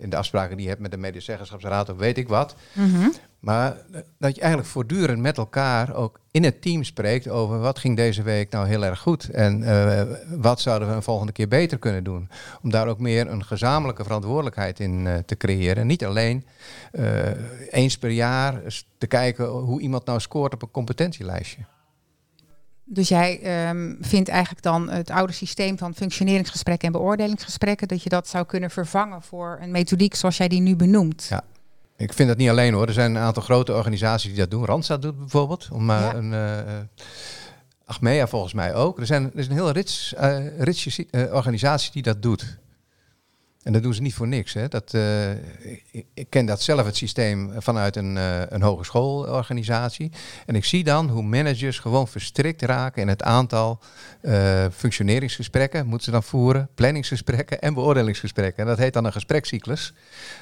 [0.00, 2.54] in de afspraken die je hebt met de medezeggenschapsraad of weet ik wat.
[2.72, 3.12] -hmm.
[3.40, 3.76] Maar
[4.18, 8.22] dat je eigenlijk voortdurend met elkaar ook in het team spreekt over wat ging deze
[8.22, 12.04] week nou heel erg goed en uh, wat zouden we een volgende keer beter kunnen
[12.04, 12.28] doen.
[12.62, 15.86] Om daar ook meer een gezamenlijke verantwoordelijkheid in uh, te creëren.
[15.86, 16.44] Niet alleen
[16.92, 17.04] uh,
[17.70, 18.62] eens per jaar
[18.98, 21.64] te kijken hoe iemand nou scoort op een competentielijstje.
[22.84, 28.08] Dus jij um, vindt eigenlijk dan het oude systeem van functioneringsgesprekken en beoordelingsgesprekken, dat je
[28.08, 31.26] dat zou kunnen vervangen voor een methodiek zoals jij die nu benoemt?
[31.30, 31.44] Ja,
[32.00, 32.86] ik vind dat niet alleen hoor.
[32.86, 34.64] Er zijn een aantal grote organisaties die dat doen.
[34.64, 35.68] Randstad doet bijvoorbeeld.
[35.72, 36.14] Om maar ja.
[36.14, 36.32] een.
[36.32, 36.78] Uh,
[37.84, 38.98] Achmea volgens mij ook.
[38.98, 42.58] Er, zijn, er is een rits, uh, rits uh, organisatie die dat doet.
[43.62, 44.52] En dat doen ze niet voor niks.
[44.52, 44.68] Hè.
[44.68, 45.30] Dat, uh,
[46.14, 50.12] ik, ken dat zelf het systeem vanuit een, uh, een hogeschoolorganisatie.
[50.46, 53.80] En ik zie dan hoe managers gewoon verstrikt raken in het aantal
[54.72, 55.86] functioneringsgesprekken.
[55.86, 58.62] Moeten ze dan voeren, planningsgesprekken en beoordelingsgesprekken.
[58.62, 59.94] En dat heet dan een gesprekscyclus.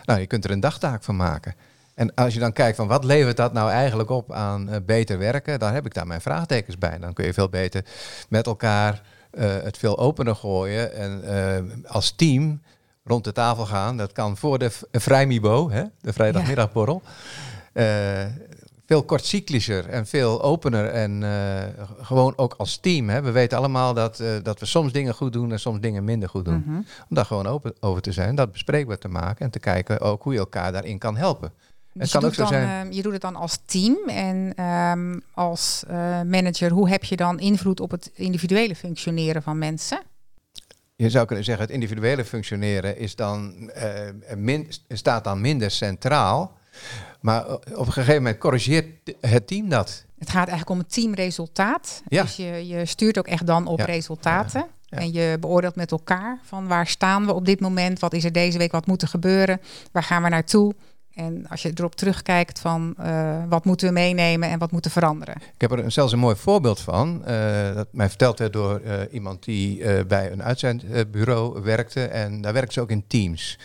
[0.05, 1.55] Nou, je kunt er een dagtaak van maken.
[1.95, 5.59] En als je dan kijkt van wat levert dat nou eigenlijk op aan beter werken,
[5.59, 6.99] dan heb ik daar mijn vraagtekens bij.
[6.99, 7.85] Dan kun je veel beter
[8.29, 9.03] met elkaar
[9.39, 12.61] het veel opener gooien en als team
[13.09, 13.97] rond de tafel gaan.
[13.97, 17.03] Dat kan voor de vrijmibo, hè, de vrijdagmiddagborrel.
[17.05, 17.11] Ja.
[17.79, 18.27] Uh,
[18.87, 23.09] veel kortcyclischer en veel opener en uh, gewoon ook als team.
[23.09, 23.23] Hè.
[23.23, 26.29] We weten allemaal dat, uh, dat we soms dingen goed doen en soms dingen minder
[26.29, 26.63] goed doen.
[26.65, 26.77] -hmm.
[27.09, 30.23] Om daar gewoon open over te zijn, dat bespreekbaar te maken en te kijken ook
[30.23, 31.53] hoe je elkaar daarin kan helpen.
[31.93, 32.87] Dus het kan ook zo dan, zijn.
[32.87, 35.85] Uh, je doet het dan als team en um, als
[36.27, 40.03] manager, hoe heb je dan invloed op het individuele functioneren van mensen?
[41.03, 46.57] Je zou kunnen zeggen, het individuele functioneren is dan, uh, min, staat dan minder centraal.
[47.21, 48.87] Maar op een gegeven moment corrigeert
[49.21, 50.05] het team dat.
[50.19, 52.03] Het gaat eigenlijk om het teamresultaat.
[52.09, 52.23] Ja.
[52.23, 53.85] Dus je, je stuurt ook echt dan op ja.
[53.85, 54.67] resultaten.
[54.85, 54.99] Ja.
[54.99, 58.33] En je beoordeelt met elkaar van waar staan we op dit moment, wat is er
[58.33, 59.61] deze week, wat moet er gebeuren,
[59.93, 60.75] waar gaan we naartoe.
[61.19, 65.35] En als je erop terugkijkt van uh, wat moeten we meenemen en wat moeten veranderen.
[65.37, 67.23] Ik heb er zelfs een mooi voorbeeld van.
[67.29, 72.05] Uh, dat mij verteld werd door uh, iemand die bij een uitzendbureau werkte.
[72.05, 73.59] En daar werkte ze ook in teams.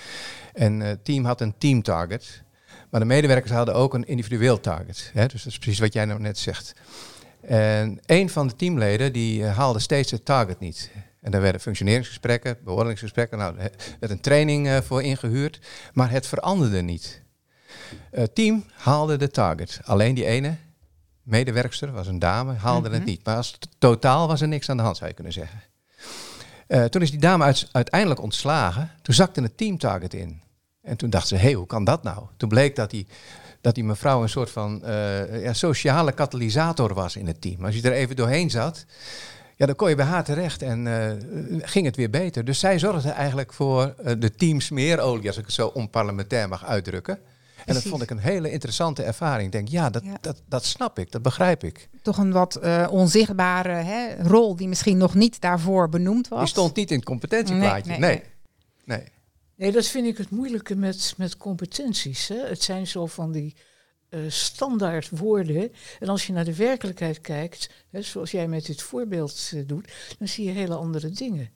[0.54, 2.44] En het team had een team target.
[2.89, 5.12] Maar de medewerkers hadden ook een individueel target.
[5.13, 5.26] Hè?
[5.28, 6.74] Dus dat is precies wat jij nou net zegt.
[7.42, 10.92] En een van de teamleden die haalde steeds het target niet.
[11.22, 13.38] En daar werden functioneringsgesprekken, beoordelingsgesprekken.
[13.38, 15.60] Nou, er werd een training voor ingehuurd.
[15.94, 17.22] Maar het veranderde niet.
[18.12, 19.80] Het team haalde de target.
[19.84, 20.56] Alleen die ene
[21.24, 22.93] medewerkster, was een dame, haalde mm -hmm.
[22.93, 23.26] het niet.
[23.26, 25.62] Maar als totaal was er niks aan de hand, zou je kunnen zeggen.
[26.67, 28.91] Uh, toen is die dame uit, uiteindelijk ontslagen.
[29.02, 30.41] Toen zakte het teamtarget in.
[30.82, 32.26] En toen dacht ze, hé, hey, hoe kan dat nou?
[32.38, 33.08] Toen bleek dat die,
[33.62, 37.65] dat die mevrouw een soort van uh, ja, sociale katalysator was in het team.
[37.65, 38.86] Als je er even doorheen zat,
[39.56, 41.12] ja, dan kon je bij haar terecht en uh,
[41.62, 42.46] ging het weer beter.
[42.46, 46.65] Dus zij zorgde eigenlijk voor de teams meer olie, als ik het zo onparlementair mag
[46.65, 47.19] uitdrukken.
[47.65, 49.45] En dat vond ik een hele interessante ervaring.
[49.45, 50.17] Ik denk, ja dat, ja.
[50.21, 51.89] Dat, dat snap ik, dat begrijp ik.
[52.02, 56.39] Toch een wat uh, onzichtbare hè, rol die misschien nog niet daarvoor benoemd was.
[56.39, 57.89] Die stond niet in het competentieplaatje.
[57.89, 59.08] Nee nee, nee, nee.
[59.56, 59.71] nee.
[59.71, 62.28] dat vind ik het moeilijke met, met competenties.
[62.28, 62.47] Hè.
[62.47, 63.56] Het zijn zo van die
[64.10, 65.71] uh, standaard woorden.
[65.99, 69.91] En als je naar de werkelijkheid kijkt, hè, zoals jij met dit voorbeeld uh, doet,
[70.19, 71.52] dan zie je hele andere dingen.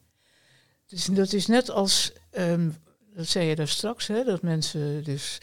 [0.87, 2.75] Dus dat is net als, um,
[3.15, 5.41] dat zei je daar straks, hè, dat mensen dus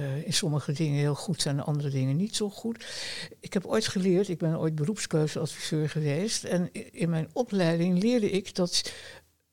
[0.00, 2.86] uh, in sommige dingen heel goed zijn, en andere dingen niet zo goed.
[3.40, 6.44] Ik heb ooit geleerd, ik ben ooit beroepskeuzeadviseur geweest.
[6.44, 8.92] En in mijn opleiding leerde ik dat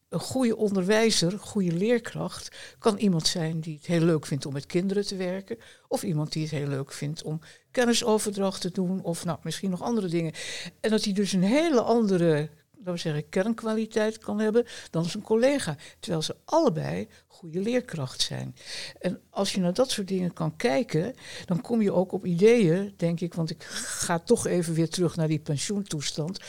[0.10, 4.66] een goede onderwijzer, goede leerkracht, kan iemand zijn die het heel leuk vindt om met
[4.66, 5.58] kinderen te werken.
[5.88, 7.40] Of iemand die het heel leuk vindt om
[7.72, 9.04] kennisoverdracht te doen.
[9.04, 10.34] Of nou, misschien nog andere dingen.
[10.80, 12.50] En dat hij dus een hele andere
[12.86, 15.78] laten we zeggen, kernkwaliteit kan hebben dan zijn collega.
[16.00, 18.56] Terwijl ze allebei goede leerkracht zijn.
[19.00, 21.16] En als je naar dat soort dingen kan kijken,
[21.46, 25.16] dan kom je ook op ideeën, denk ik, want ik ga toch even weer terug
[25.16, 26.40] naar die pensioentoestand.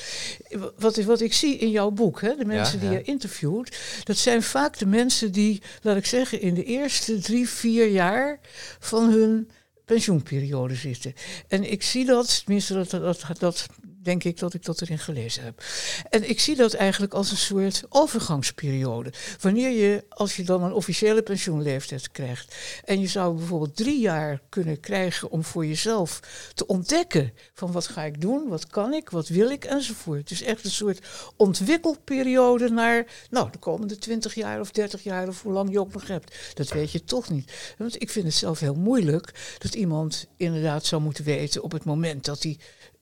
[0.77, 2.91] Wat, wat ik zie in jouw boek, hè, de mensen ja, ja.
[2.91, 7.19] die je interviewt, dat zijn vaak de mensen die, laat ik zeggen, in de eerste
[7.19, 8.41] drie, vier jaar
[8.79, 9.51] van hun
[9.85, 11.15] pensioenperiode zitten.
[11.49, 13.67] En ik zie dat, tenminste dat, dat, dat
[14.03, 15.65] denk ik dat ik dat erin gelezen heb.
[16.11, 19.13] En ik zie dat eigenlijk als een soort overgangsperiode.
[19.41, 24.41] Wanneer je, als je dan een officiële pensioenleeftijd krijgt, en je zou bijvoorbeeld drie jaar
[24.49, 26.21] kunnen krijgen om voor jezelf
[26.55, 30.31] te ontdekken van wat ga ik doen, wat kan ik, wat wil ik enzovoort.
[30.31, 35.43] Is echt een soort ontwikkelperiode naar nou, de komende twintig jaar of dertig jaar of
[35.43, 36.37] hoe lang je ook nog hebt.
[36.55, 37.75] Dat weet je toch niet.
[37.79, 41.85] Want ik vind het zelf heel moeilijk dat iemand inderdaad zou moeten weten op het
[41.85, 42.59] moment dat hij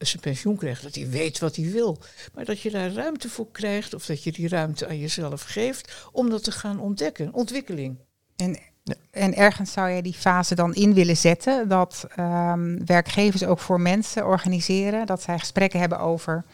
[0.08, 1.98] zijn pensioen krijgt, dat hij weet wat hij wil.
[2.34, 6.08] Maar dat je daar ruimte voor krijgt, of dat je die ruimte aan jezelf geeft
[6.12, 7.32] om dat te gaan ontdekken.
[7.32, 7.96] Ontwikkeling.
[8.36, 8.58] En
[9.10, 13.80] En ergens zou je die fase dan in willen zetten dat ehm, werkgevers ook voor
[13.80, 16.44] mensen organiseren, dat zij gesprekken hebben over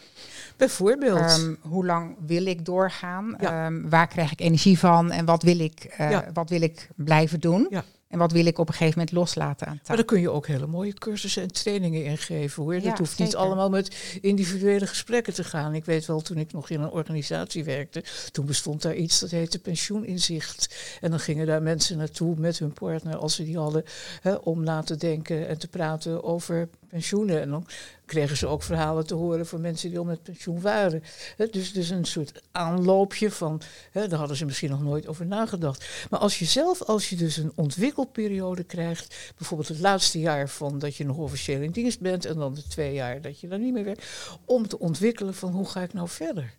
[0.57, 1.19] Bijvoorbeeld.
[1.19, 3.37] Ehm, hoe lang wil ik doorgaan?
[3.37, 5.11] Ehm, waar krijg ik energie van?
[5.11, 7.67] En wat wil ik, uh, wat wil ik blijven doen?
[7.69, 7.83] Ja.
[8.07, 9.83] En wat wil ik op een gegeven moment loslaten aan taal?
[9.87, 12.81] Maar daar kun je ook hele mooie cursussen en trainingen in geven hoor.
[12.81, 15.75] Dat hoeft niet allemaal met individuele gesprekken te gaan.
[15.75, 19.31] Ik weet wel, toen ik nog in een organisatie werkte, toen bestond daar iets dat
[19.31, 20.75] heette pensioeninzicht.
[21.01, 23.83] En dan gingen daar mensen naartoe met hun partner, als ze die hadden,
[24.21, 27.41] hè, om na te denken en te praten over pensioenen.
[27.41, 27.67] En dan
[28.05, 31.03] kregen ze ook verhalen te horen van mensen die al met pensioen waren.
[31.51, 35.85] dus, dus een soort aanloopje van, daar hadden ze misschien nog nooit over nagedacht.
[36.09, 40.79] Maar als je zelf, als je dus een ontwikkelperiode krijgt, bijvoorbeeld het laatste jaar van
[40.79, 43.61] dat je nog officieel in dienst bent en dan de twee jaar dat je dan
[43.61, 44.05] niet meer werkt,
[44.45, 46.53] om te ontwikkelen van hoe ga ik nou verder?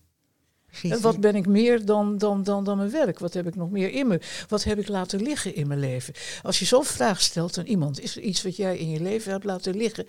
[0.83, 3.19] En wat ben ik meer dan, dan, dan, dan mijn werk?
[3.19, 4.21] Wat heb ik nog meer in me?
[4.49, 6.15] Wat heb ik laten liggen in mijn leven?
[6.43, 9.33] Als je zo'n vraag stelt aan iemand, is er iets wat jij in je leven
[9.33, 10.07] hebt laten liggen?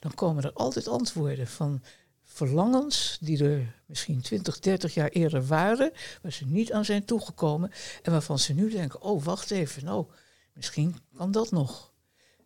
[0.00, 1.82] Dan komen er altijd antwoorden van
[2.24, 5.92] verlangens die er misschien 20, 30 jaar eerder waren,
[6.22, 7.70] waar ze niet aan zijn toegekomen
[8.02, 10.06] en waarvan ze nu denken, oh wacht even, nou,
[10.52, 11.92] misschien kan dat nog.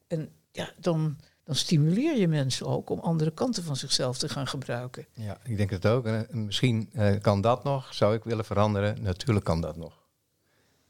[0.06, 4.46] En ja, dan, dan stimuleer je mensen ook om andere kanten van zichzelf te gaan
[4.46, 5.06] gebruiken.
[5.12, 6.06] Ja, ik denk het ook.
[6.06, 9.02] En misschien uh, kan dat nog, zou ik willen veranderen.
[9.02, 10.02] Natuurlijk kan dat nog.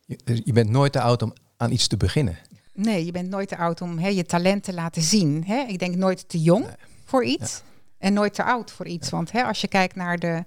[0.06, 2.38] Je, dus je, bent nooit te oud om aan iets te beginnen.
[2.74, 5.44] Nee, je bent nooit te oud om hè, je talent te laten zien.
[5.44, 5.64] Hè?
[5.68, 6.66] Ik denk nooit te jong
[7.04, 7.62] voor iets
[7.98, 9.10] en nooit te oud voor iets.
[9.10, 10.44] Want hè, als je kijkt naar de,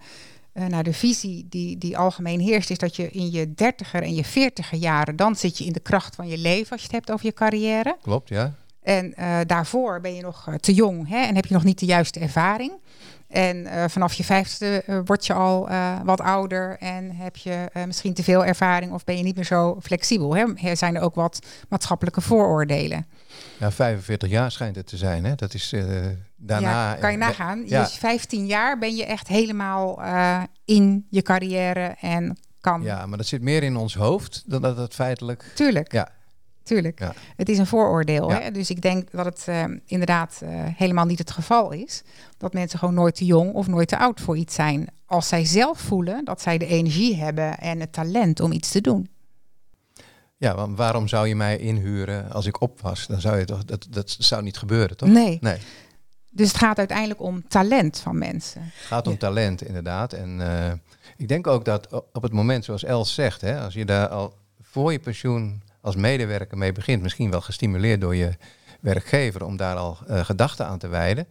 [0.54, 4.16] uh, naar de visie die, die algemeen heerst, is dat je in je dertiger en
[4.16, 6.96] je veertiger jaren, dan zit je in de kracht van je leven als je het
[6.96, 7.98] hebt over je carrière.
[8.02, 8.56] Klopt, ja.
[8.88, 11.80] En uh, daarvoor ben je nog uh, te jong hè, en heb je nog niet
[11.80, 12.72] de juiste ervaring.
[13.28, 15.70] En uh, vanaf je vijfde word je al
[16.04, 19.78] wat ouder en heb je misschien te veel ervaring of ben je niet meer zo
[19.82, 20.36] flexibel.
[20.36, 20.46] Hè?
[20.56, 23.08] Er zijn er ook wat maatschappelijke vooroordelen.
[23.60, 25.26] Ja, 45 jaar schijnt het te zijn.
[25.26, 25.36] Hè?
[25.36, 25.74] Dat is
[26.36, 26.92] daarna.
[26.92, 27.64] Ja, kan je nagaan.
[27.66, 27.84] Ja.
[27.84, 30.02] Dus 15 jaar ben je echt helemaal
[30.66, 32.82] in je carrière en kan.
[32.82, 35.52] Ja, maar dat zit meer in ons hoofd dan dat het feitelijk.
[35.56, 35.92] Tuurlijk.
[35.92, 36.10] Ja,
[36.68, 37.00] tuurlijk.
[37.00, 37.14] Ja.
[37.36, 38.32] Het is een vooroordeel.
[38.32, 38.52] Hè?
[38.52, 42.04] Dus ik denk dat het uh, inderdaad uh, helemaal niet het geval is.
[42.38, 44.88] Dat mensen gewoon nooit te jong of nooit te oud voor iets zijn.
[45.06, 48.82] Als zij zelf voelen dat zij de energie hebben en het talent om iets te
[48.82, 49.10] doen.
[50.38, 53.08] Ja, want waarom zou je mij inhuren als ik op was?
[53.08, 55.10] Dan zou je toch, dat, dat zou niet gebeuren, toch?
[55.10, 55.38] Nee.
[55.42, 55.58] nee.
[56.32, 58.62] Dus het gaat uiteindelijk om talent van mensen.
[58.62, 59.20] Het gaat om ja.
[59.20, 60.14] talent, inderdaad.
[60.14, 60.72] En uh,
[61.18, 64.34] ik denk ook dat op het moment, zoals Els zegt, hè, als je daar al
[64.62, 68.32] voor je pensioen als medewerker mee begint, misschien wel gestimuleerd door je
[68.80, 71.28] werkgever om daar al uh, gedachten aan te wijden,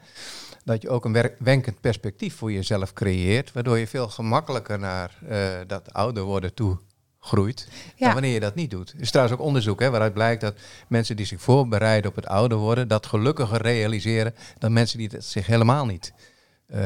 [0.64, 5.48] dat je ook een wenkend perspectief voor jezelf creëert, waardoor je veel gemakkelijker naar uh,
[5.66, 6.78] dat ouder worden toe
[7.20, 8.04] groeit ja.
[8.04, 8.92] dan wanneer je dat niet doet.
[8.92, 10.54] Er is trouwens ook onderzoek hè, waaruit blijkt dat
[10.88, 15.24] mensen die zich voorbereiden op het ouder worden, dat gelukkiger realiseren dan mensen die het
[15.24, 16.12] zich helemaal niet
[16.74, 16.80] uh,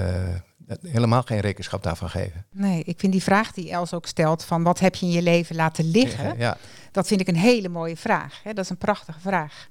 [0.83, 2.47] helemaal geen rekenschap daarvan geven.
[2.51, 5.23] Nee, ik vind die vraag die Els ook stelt van wat heb je in je
[5.23, 6.57] leven laten liggen, ja, ja.
[6.93, 8.41] dat vind ik een hele mooie vraag.
[8.43, 8.53] Hè?
[8.53, 9.67] Dat is een prachtige vraag.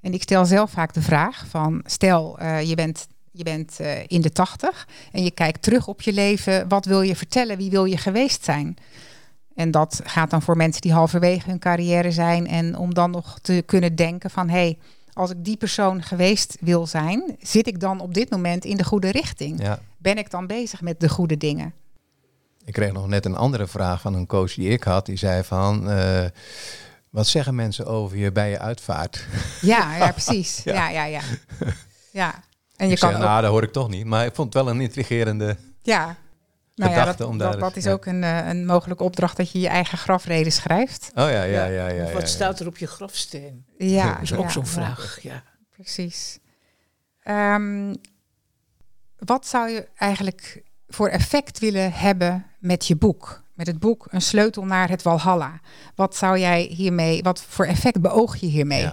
[0.00, 4.06] En ik stel zelf vaak de vraag van stel uh, je bent, je bent uh,
[4.06, 7.70] in de tachtig en je kijkt terug op je leven, wat wil je vertellen, wie
[7.70, 8.76] wil je geweest zijn?
[9.54, 13.38] En dat gaat dan voor mensen die halverwege hun carrière zijn en om dan nog
[13.42, 14.78] te kunnen denken van hé, hey,
[15.12, 18.84] als ik die persoon geweest wil zijn, zit ik dan op dit moment in de
[18.84, 19.62] goede richting?
[19.62, 19.78] Ja.
[19.98, 21.74] Ben ik dan bezig met de goede dingen?
[22.64, 25.06] Ik kreeg nog net een andere vraag van een coach die ik had.
[25.06, 26.24] Die zei van, uh,
[27.10, 29.26] wat zeggen mensen over je bij je uitvaart?
[29.60, 30.60] Ja, ja precies.
[30.64, 30.74] ja.
[30.74, 31.20] ja, ja, ja.
[32.10, 32.34] ja.
[32.76, 33.28] En je ik kan zei, ook...
[33.28, 34.04] nou, dat hoor ik toch niet.
[34.06, 36.16] Maar ik vond het wel een intrigerende ja.
[36.82, 37.92] Nou ja, dat, dat, dat, is ja.
[37.92, 41.10] ook een, uh, een mogelijke opdracht dat je je eigen grafrede schrijft.
[41.14, 41.88] Oh ja, ja, ja.
[41.88, 43.64] ja, of wat staat er op je grafsteen?
[43.78, 45.18] Ja, dat is ook zo'n vraag.
[45.22, 45.42] Ja.
[45.70, 46.38] Precies.
[47.24, 47.96] Um,
[49.18, 53.42] wat zou je eigenlijk voor effect willen hebben met je boek?
[53.54, 55.60] Met het boek Een sleutel naar het Walhalla.
[55.94, 58.90] Wat zou jij hiermee, wat voor effect beoog je hiermee?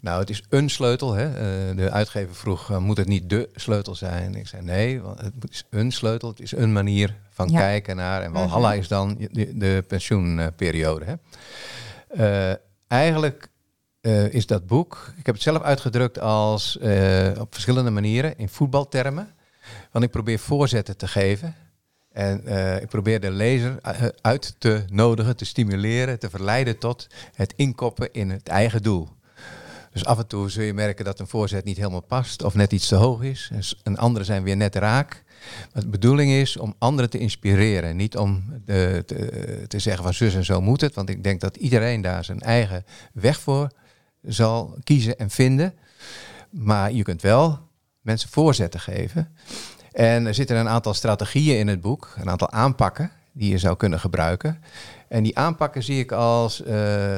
[0.00, 1.12] Nou, het is een sleutel.
[1.12, 1.28] Hè.
[1.28, 4.34] Uh, de uitgever vroeg, uh, moet het niet de sleutel zijn?
[4.34, 6.28] Ik zei nee, want het is een sleutel.
[6.28, 7.58] Het is een manier van ja.
[7.58, 8.22] kijken naar.
[8.22, 8.80] En Walhalla uh -huh.
[8.80, 11.04] is dan de, de pensioenperiode.
[11.04, 11.14] Hè.
[12.50, 13.48] Uh, eigenlijk
[14.30, 16.76] is dat boek, ik heb het zelf uitgedrukt als
[17.38, 19.34] op verschillende manieren in voetbaltermen.
[19.92, 21.54] Want ik probeer voorzetten te geven.
[22.12, 22.46] En
[22.82, 23.78] ik probeer de lezer
[24.20, 29.08] uit te nodigen, te stimuleren, te verleiden tot het inkoppen in het eigen doel.
[29.92, 32.72] Dus af en toe zul je merken dat een voorzet niet helemaal past of net
[32.72, 33.50] iets te hoog is.
[33.82, 35.24] En andere zijn weer net raak.
[35.72, 37.96] De bedoeling is om anderen te inspireren.
[37.96, 40.94] Niet om de, te, te, zeggen van zus en zo moet het.
[40.94, 43.70] Want ik denk dat iedereen daar zijn eigen weg voor
[44.22, 45.74] zal kiezen en vinden.
[46.50, 47.58] Maar je kunt wel
[48.00, 49.36] mensen voorzetten geven.
[49.92, 53.76] En er zitten een aantal strategieën in het boek, een aantal aanpakken die je zou
[53.76, 54.62] kunnen gebruiken.
[55.08, 56.68] En die aanpakken zie ik als uh,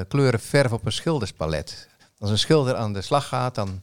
[0.09, 1.89] kleuren verf op een schilderspalet.
[2.23, 3.83] Als een schilder aan de slag gaat, dan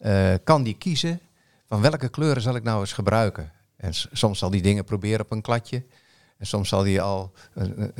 [0.00, 1.20] uh, kan die kiezen
[1.66, 3.52] van welke kleuren zal ik nou eens gebruiken.
[3.76, 5.84] En soms zal die dingen proberen op een kladje.
[6.38, 7.92] En soms zal hij al een,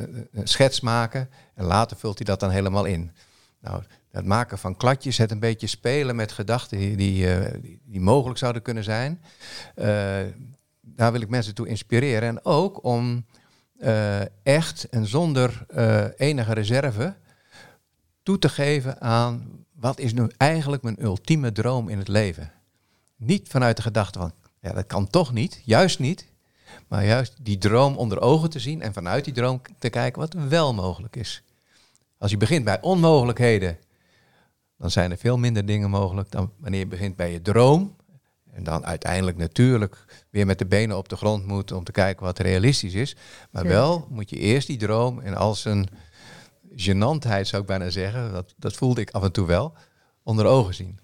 [0.43, 1.29] schets maken.
[1.53, 3.11] En later vult hij dat dan helemaal in.
[3.59, 7.45] Nou, het maken van kladjes, het een beetje spelen met gedachten die, die, uh,
[7.85, 9.21] die mogelijk zouden kunnen zijn.
[9.75, 9.85] Uh,
[10.81, 12.29] daar wil ik mensen toe inspireren.
[12.29, 13.25] En ook om
[14.43, 15.65] echt en zonder
[16.17, 17.15] enige reserve
[18.23, 22.51] toe te geven aan wat is nu eigenlijk mijn ultieme droom in het leven.
[23.15, 26.29] Niet vanuit de gedachte van, ja, dat kan toch niet, juist niet.
[26.87, 30.33] Maar juist die droom onder ogen te zien en vanuit die droom te kijken wat
[30.33, 31.43] wel mogelijk is.
[32.17, 33.77] Als je begint bij onmogelijkheden,
[34.77, 37.95] dan zijn er veel minder dingen mogelijk dan wanneer je begint bij je droom.
[38.51, 42.25] En dan uiteindelijk natuurlijk weer met de benen op de grond moet om te kijken
[42.25, 43.15] wat realistisch is.
[43.51, 45.87] Maar wel moet je eerst die droom en als een
[46.75, 49.73] genantheid zou ik bijna zeggen, dat, dat voelde ik af en toe wel,
[50.23, 50.99] onder ogen zien.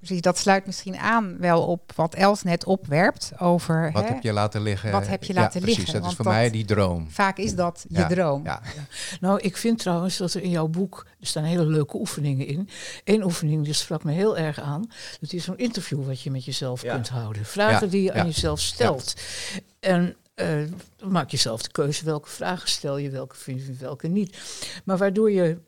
[0.00, 3.92] Precies, dat sluit misschien aan wel op wat Els net opwerpt over.
[3.92, 4.90] Wat hè, heb je laten liggen?
[4.90, 5.84] Wat heb je laten ja, liggen?
[5.84, 7.10] Precies, dat is voor mij die droom.
[7.10, 8.44] Vaak is dat je Ja, droom.
[8.44, 8.60] Ja.
[9.20, 12.68] Nou, ik vind trouwens dat er in jouw boek, er staan hele leuke oefeningen in.
[13.04, 14.90] Eén oefening die sprak me heel erg aan.
[15.20, 16.94] Dat is zo'n interview wat je met jezelf Ja.
[16.94, 17.44] kunt houden.
[17.44, 19.14] Vragen Ja, die je aan jezelf stelt.
[19.80, 20.16] En
[20.96, 24.38] dan maak je zelf de keuze welke vragen stel je, welke vind je, welke niet.
[24.84, 25.58] Maar waardoor je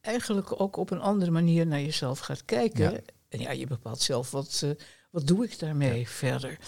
[0.00, 2.92] eigenlijk ook op een andere manier naar jezelf gaat kijken.
[2.92, 3.00] Ja.
[3.28, 4.70] En ja, je bepaalt zelf wat, eh,
[5.10, 6.58] wat doe ik daarmee verder.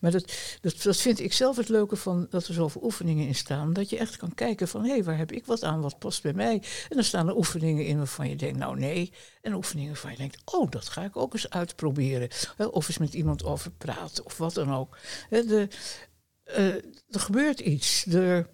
[0.00, 3.34] Maar dat, dat, dat vind ik zelf het leuke van dat er zoveel oefeningen in
[3.34, 3.72] staan.
[3.72, 6.22] Dat je echt kan kijken van, hé, hey, waar heb ik wat aan, wat past
[6.22, 6.54] bij mij?
[6.88, 9.12] En dan staan er oefeningen in waarvan je denkt, nou nee.
[9.42, 12.28] En oefeningen waarvan je denkt, oh, dat ga ik ook eens uitproberen.
[12.70, 14.96] Of eens met iemand over praten, of wat dan ook.
[15.30, 15.68] De,
[16.44, 18.06] er gebeurt iets.
[18.06, 18.46] Er,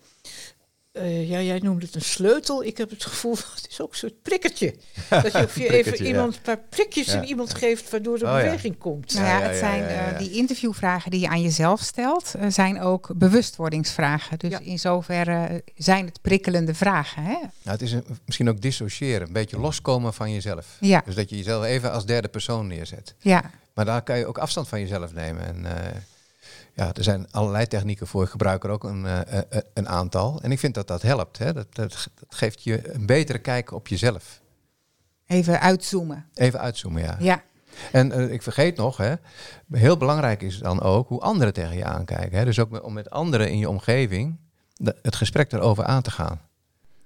[0.93, 2.65] eh, ja, jij noemde het een sleutel.
[2.65, 4.75] Ik heb het gevoel, het is ook een soort prikkertje.
[5.09, 6.05] Dat je, of je even ja.
[6.11, 7.21] iemand een paar prikjes Ja.
[7.21, 8.43] in iemand geeft, waardoor er Oh, ja.
[8.45, 9.15] beweging komt.
[9.15, 13.11] Nou ja, het zijn eh, die interviewvragen die je aan jezelf stelt, eh, zijn ook
[13.17, 14.39] bewustwordingsvragen.
[14.39, 14.59] Dus Ja.
[14.59, 17.23] in zoverre zijn het prikkelende vragen.
[17.23, 17.33] Hè?
[17.39, 20.77] Nou, het is een- misschien ook dissociëren, een beetje loskomen van jezelf.
[20.81, 23.15] Ja, Dus dat je jezelf even als derde persoon neerzet.
[23.19, 23.51] ja.
[23.75, 25.47] Maar daar kan je ook afstand van jezelf nemen.
[25.47, 25.97] En eh,
[26.81, 28.23] ja, er zijn allerlei technieken voor.
[28.23, 30.41] Ik gebruik er ook een, eh, eh, eh, een aantal.
[30.43, 31.39] En ik vind dat dat helpt.
[31.39, 31.53] Hè.
[31.53, 34.41] Dat, dat, dat geeft je een betere kijk op jezelf.
[35.27, 36.27] Even uitzoomen.
[36.35, 37.17] Even uitzoomen, ja.
[37.19, 37.43] Ja,
[37.93, 39.15] En ik vergeet nog, hè,
[39.71, 42.39] heel belangrijk is dan ook hoe anderen tegen je aankijken.
[42.39, 42.45] Hè.
[42.45, 44.39] Dus ook met, om met anderen in je omgeving
[44.75, 46.41] de- het gesprek erover aan te gaan.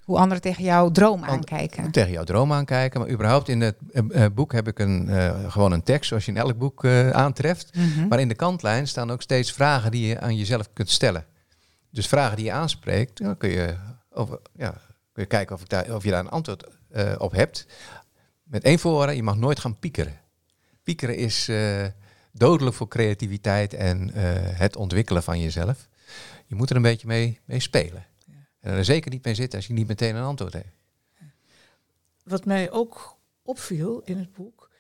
[0.04, 1.90] Hoe anderen tegen jouw droom aankijken.
[1.90, 3.00] Tegen jouw droom aankijken.
[3.00, 6.24] Maar überhaupt in het eh, eh, boek heb ik een, eh, gewoon een tekst, zoals
[6.24, 7.74] je in elk boek aantreft.
[7.74, 8.08] Mhm.
[8.08, 11.24] Maar in de kantlijn staan ook steeds vragen die je aan jezelf kunt stellen.
[11.90, 13.74] Dus vragen die je aanspreekt, dan kun je,
[14.10, 14.70] over, ja,
[15.12, 16.66] kun je kijken of, ik daar, of je daar een antwoord
[17.18, 17.66] op hebt.
[18.42, 20.20] Met één voorwaarde, je mag nooit gaan piekeren.
[20.82, 21.50] Piekeren is
[22.32, 24.10] dodelijk voor creativiteit en
[24.54, 25.88] het ontwikkelen van jezelf.
[26.46, 28.04] Je moet er een beetje mee, mee spelen.
[28.64, 30.68] En er zeker niet mee zitten als je niet meteen een antwoord hebt.
[32.22, 34.70] Wat mij ook opviel in het boek,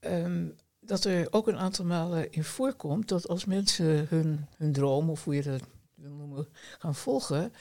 [0.00, 0.46] ehm,
[0.80, 5.24] dat er ook een aantal malen in voorkomt dat als mensen hun, hun droom, of
[5.24, 5.62] hoe je dat
[6.08, 7.52] noemen, gaan volgen,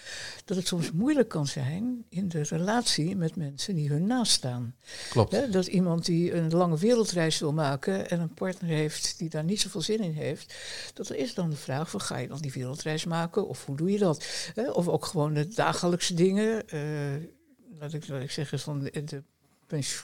[0.45, 4.75] dat het soms moeilijk kan zijn in de relatie met mensen die hun naast staan.
[5.09, 5.51] Klopt.
[5.53, 9.61] Dat iemand die een lange wereldreis wil maken en een partner heeft die daar niet
[9.61, 10.53] zoveel zin in heeft,
[10.93, 13.91] dat is dan de vraag van ga je dan die wereldreis maken of hoe doe
[13.91, 14.25] je dat?
[14.73, 16.69] Of ook gewoon de dagelijkse dingen.
[16.69, 16.81] eh,
[17.79, 19.23] laat, ik, laat ik zeggen, van de,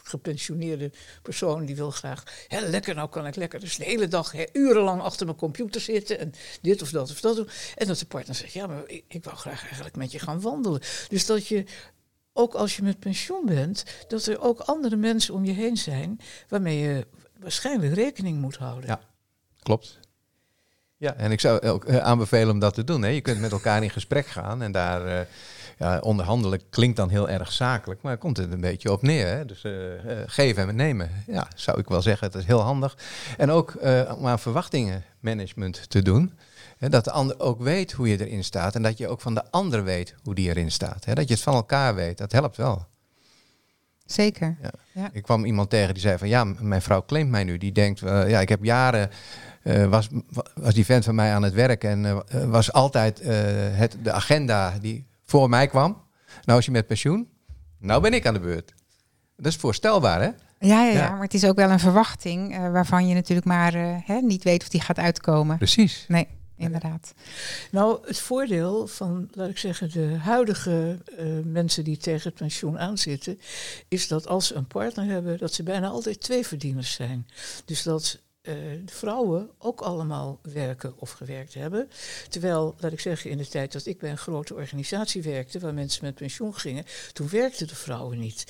[0.04, 4.34] gepensioneerde persoon die wil graag, hè, lekker nou kan ik lekker dus de hele dag
[4.54, 7.50] urenlang achter mijn computer zitten en dit of dat of dat doen.
[7.76, 10.42] En dat de partner zegt, ja, maar ik, ik wou graag eigenlijk met je gaan
[10.42, 10.82] wandelen.
[11.08, 11.66] Dus dat je
[12.34, 16.20] ook als je met pensioen bent, dat er ook andere mensen om je heen zijn
[16.48, 17.08] waarmee je
[17.40, 18.90] waarschijnlijk rekening moet houden.
[18.90, 19.02] Ja.
[19.60, 20.00] Klopt.
[20.98, 23.02] Ja, en ik zou eh, aanbevelen om dat te doen.
[23.02, 23.10] Hè.
[23.10, 25.26] Je kunt met elkaar in gesprek gaan en daar eh,
[25.82, 29.28] ja, onderhandelen klinkt dan heel erg zakelijk, maar komt het een beetje op neer.
[29.28, 29.46] Hè.
[29.46, 32.98] Dus eh, eh, geven en nemen, ja, zou ik wel zeggen, dat is heel handig.
[33.38, 36.34] En ook eh, om aan verwachtingenmanagement te doen.
[36.78, 39.34] Hè, dat de ander ook weet hoe je erin staat en dat je ook van
[39.34, 41.06] de ander weet hoe die erin staat.
[41.06, 41.14] Hè.
[41.14, 42.86] Dat je het van elkaar weet, dat helpt wel.
[44.06, 44.58] Zeker.
[45.12, 47.58] Ik kwam iemand tegen die zei van ja, mijn vrouw claimt mij nu.
[47.58, 49.10] Die denkt, eh, ja, ik heb jaren,
[49.90, 50.08] was,
[50.54, 53.22] was die vent van mij aan het werk en was altijd
[53.74, 56.02] het, de agenda die voor mij kwam.
[56.44, 57.30] Nou is hij met pensioen,
[57.80, 58.74] nou ben ik aan de beurt.
[59.38, 60.28] Dat is voorstelbaar hè?
[60.28, 61.10] Ja, ja, ja, Ja.
[61.12, 64.44] maar het is ook wel een verwachting eh, waarvan je natuurlijk maar eh, hè, niet
[64.44, 65.58] weet of die gaat uitkomen.
[65.58, 66.06] Precies.
[66.08, 66.28] Nee,
[66.58, 67.14] inderdaad.
[67.72, 72.80] Nou, het voordeel van, laat ik zeggen, de huidige eh, mensen die tegen het pensioen
[72.80, 73.40] aanzitten,
[73.88, 77.28] is dat als ze een partner hebben, dat ze bijna altijd twee verdieners zijn.
[77.66, 78.54] Dus dat eh,
[78.86, 81.90] de vrouwen ook allemaal werken of gewerkt hebben.
[82.30, 85.74] Terwijl, laat ik zeggen, in de tijd dat ik bij een grote organisatie werkte, waar
[85.74, 88.46] mensen met pensioen gingen, toen werkten de vrouwen niet.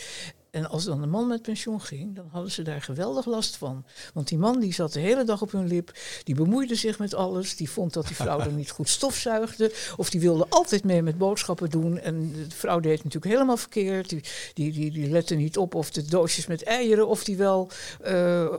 [0.52, 3.86] En als dan de man met pensioen ging, dan hadden ze daar geweldig last van.
[4.14, 5.92] Want die man die zat de hele dag op hun lip,
[6.24, 10.10] die bemoeide zich met alles, die vond dat die vrouw dan niet goed stofzuigde, of
[10.10, 12.00] die wilde altijd mee met boodschappen doen.
[12.00, 14.10] En de vrouw deed het natuurlijk helemaal verkeerd.
[14.10, 14.24] Die,
[14.54, 17.70] die, die, die lette niet op of de doosjes met eieren, of die wel
[18.02, 18.56] eh,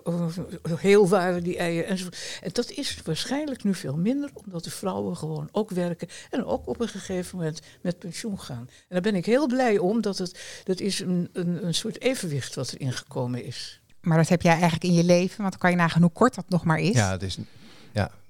[0.77, 1.89] heel waren, die eieren.
[1.89, 2.39] enzovoort.
[2.43, 6.67] En dat is waarschijnlijk nu veel minder, omdat de vrouwen gewoon ook werken en ook
[6.67, 8.69] op een gegeven moment met pensioen gaan.
[8.69, 12.01] En daar ben ik heel blij om, dat het dat is een, een, een soort
[12.01, 13.81] evenwicht wat erin gekomen is.
[14.01, 16.35] Maar dat heb jij eigenlijk in je leven, want dan kan je nagaan hoe kort
[16.35, 16.95] dat nog maar is.
[16.95, 17.39] Ja, het is,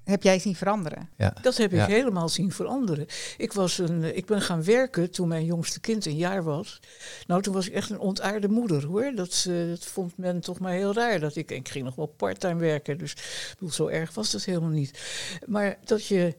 [0.03, 1.09] Heb jij zien veranderen?
[1.17, 1.33] ja.
[1.41, 1.85] Dat heb ik Ja.
[1.85, 3.05] helemaal zien veranderen.
[3.37, 6.79] Ik, was een, ik ben gaan werken toen mijn jongste kind een jaar was.
[7.27, 9.11] Nou, toen was ik echt een ontaarde moeder hoor.
[9.15, 11.19] Dat, eh, dat vond men toch maar heel raar.
[11.19, 14.43] Dat ik, ik ging nog wel parttime werken, dus ik bedoel, zo erg was dat
[14.43, 14.99] helemaal niet.
[15.45, 16.35] Maar dat je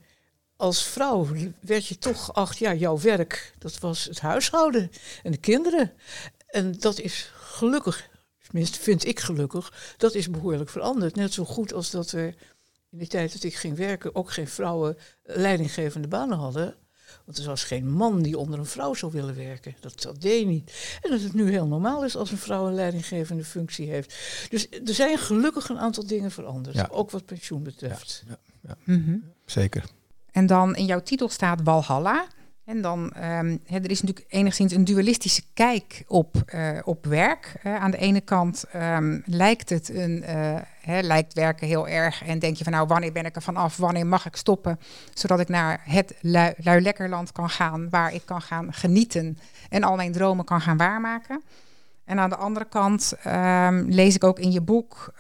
[0.57, 1.27] als vrouw
[1.61, 4.91] werd je toch geacht, ja, jouw werk, dat was het huishouden
[5.23, 5.93] en de kinderen.
[6.55, 8.09] En dat is gelukkig,
[8.43, 11.15] tenminste vind ik gelukkig, dat is behoorlijk veranderd.
[11.15, 12.27] Net zo goed als dat er
[12.91, 16.75] in de tijd dat ik ging werken ook geen vrouwen leidinggevende banen hadden.
[17.25, 19.75] Want er was geen man die onder een vrouw zou willen werken.
[19.81, 20.99] Dat, dat deed niet.
[21.03, 24.15] En dat het nu heel normaal is als een vrouw een leidinggevende functie heeft.
[24.51, 26.77] Dus er zijn gelukkig een aantal dingen veranderd.
[26.77, 26.89] Ja.
[26.91, 28.25] Ook wat pensioen betreft.
[28.85, 29.17] Mhm.
[29.47, 29.85] zeker.
[30.31, 32.27] En dan in jouw titel staat Walhalla.
[32.65, 33.11] En dan,
[33.65, 37.61] hè, er is natuurlijk enigszins een dualistische kijk op, eh, op werk.
[37.63, 42.23] Aan de ene kant ehm, lijkt het een, eh, lijkt werken heel erg.
[42.23, 43.77] En denk je van nou, wanneer ben ik er vanaf?
[43.77, 44.81] Wanneer mag ik stoppen?
[45.15, 49.39] Zodat ik naar het lui, lui lekkerland kan gaan, waar ik kan gaan genieten
[49.69, 51.43] en al mijn dromen kan gaan waarmaken.
[52.05, 55.15] En aan de andere kant ehm, lees ik ook in je boek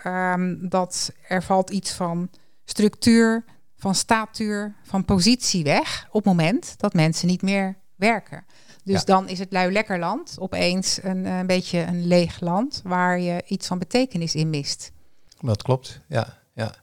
[0.61, 2.28] dat er valt iets van
[2.64, 3.45] structuur,
[3.85, 8.45] van statuur, van positie weg op het moment dat mensen niet meer werken.
[8.85, 9.05] Dus Ja.
[9.05, 13.43] dan is het lui lekker land opeens een, een beetje een leeg land waar je
[13.47, 14.93] iets van betekenis in mist.
[15.41, 16.39] Dat klopt, ja.
[16.55, 16.74] ja.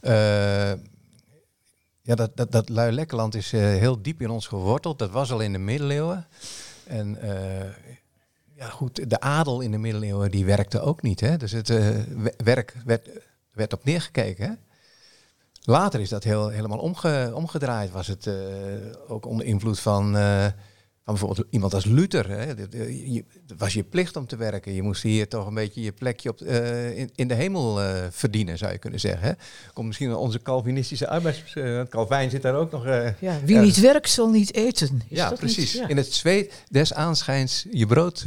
[0.00, 0.78] Eh,
[2.02, 4.98] ja, dat, dat, dat lui lekkerland is eh, heel diep in ons geworteld.
[4.98, 6.26] Dat was al in de middeleeuwen.
[6.86, 7.70] En eh,
[8.54, 11.20] ja, goed, de adel in de middeleeuwen die werkte ook niet.
[11.20, 11.36] Hè?
[11.36, 11.76] Dus het eh,
[12.16, 13.08] we- werk werd,
[13.52, 14.46] werd op neergekeken.
[14.48, 14.52] Hè?
[15.70, 17.90] Later is dat heel, helemaal omge, omgedraaid.
[17.90, 18.34] Was het eh,
[19.08, 20.52] ook onder invloed van, eh, van
[21.04, 22.30] bijvoorbeeld iemand als Luther.
[22.30, 22.54] Hè?
[22.54, 24.72] De- de- je- Het was je plicht om te werken.
[24.74, 27.78] Je moest hier toch een beetje je plekje op, eh, in, in de hemel
[28.10, 29.28] verdienen, zou je kunnen zeggen.
[29.28, 29.32] Hè?
[29.72, 31.54] Komt misschien onze Calvinistische arbeids...
[31.88, 32.84] Calvijn zit daar ook nog...
[33.18, 35.02] Ja, wie niet werkt, zal niet eten.
[35.08, 35.72] Is ja, dat precies.
[35.72, 35.82] Niet?
[35.82, 35.88] Ja.
[35.88, 38.18] In het zweet des aanschijns je brood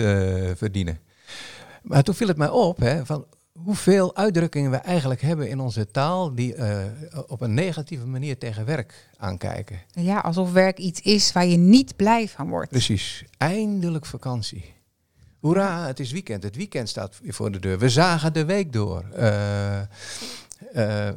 [0.56, 1.00] verdienen.
[1.82, 5.92] Maar toen viel het mij op hè, van hoeveel uitdrukkingen we eigenlijk hebben in onze
[5.92, 6.84] taal die eh,
[7.28, 9.80] op een negatieve manier tegen werk aankijken.
[9.92, 12.70] Ja, alsof werk iets is waar je niet blij van wordt.
[12.70, 13.24] Precies.
[13.38, 14.74] Eindelijk vakantie.
[15.40, 16.44] Hoera, het is weekend.
[16.44, 17.80] Het weekend staat voor de deur.
[17.80, 19.04] We zagen de week door.
[19.14, 19.86] Eh, eh,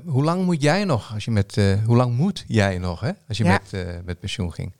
[0.05, 1.15] hoe lang moet jij nog?
[1.15, 1.57] Als je met,
[1.87, 3.01] hoe lang moet jij nog?
[3.01, 3.61] Hè, als je Ja.
[3.71, 4.73] met, met pensioen ging.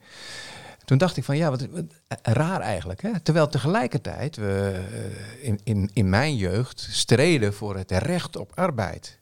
[0.85, 1.85] Toen dacht ik van ja, wat, wat
[2.21, 3.01] raar eigenlijk.
[3.01, 3.19] Hè?
[3.19, 9.19] Terwijl tegelijkertijd we eh, in, in, in mijn jeugd streden voor het recht op arbeid.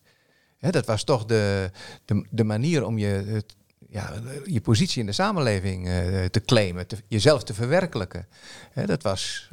[0.57, 1.71] Hè, dat was toch de,
[2.05, 3.43] de, de manier om je,
[3.89, 4.13] ja,
[4.45, 8.27] je positie in de samenleving eh, te claimen, jezelf te verwerkelijken.
[8.71, 9.49] Hè, dat was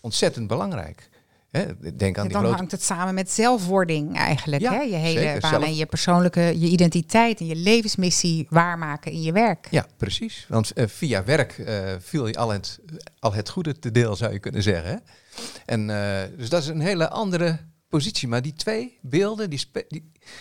[0.00, 1.08] ontzettend belangrijk.
[1.56, 4.62] Hè, denk aan En die dan grote hangt het samen met zelfwording eigenlijk.
[4.62, 4.80] Ja, hè?
[4.80, 5.40] Je hele zeker.
[5.40, 9.66] baan Zelf- en je persoonlijke, je identiteit en je levensmissie waarmaken in je werk.
[9.70, 10.46] Ja, precies.
[10.48, 12.78] Want eh, via werk eh, viel je al het,
[13.18, 14.90] al het goede te deel, zou je kunnen zeggen.
[14.90, 14.96] hè.
[15.66, 18.28] En, eh, dus dat is een hele andere positie.
[18.28, 19.70] Maar die twee beelden, die,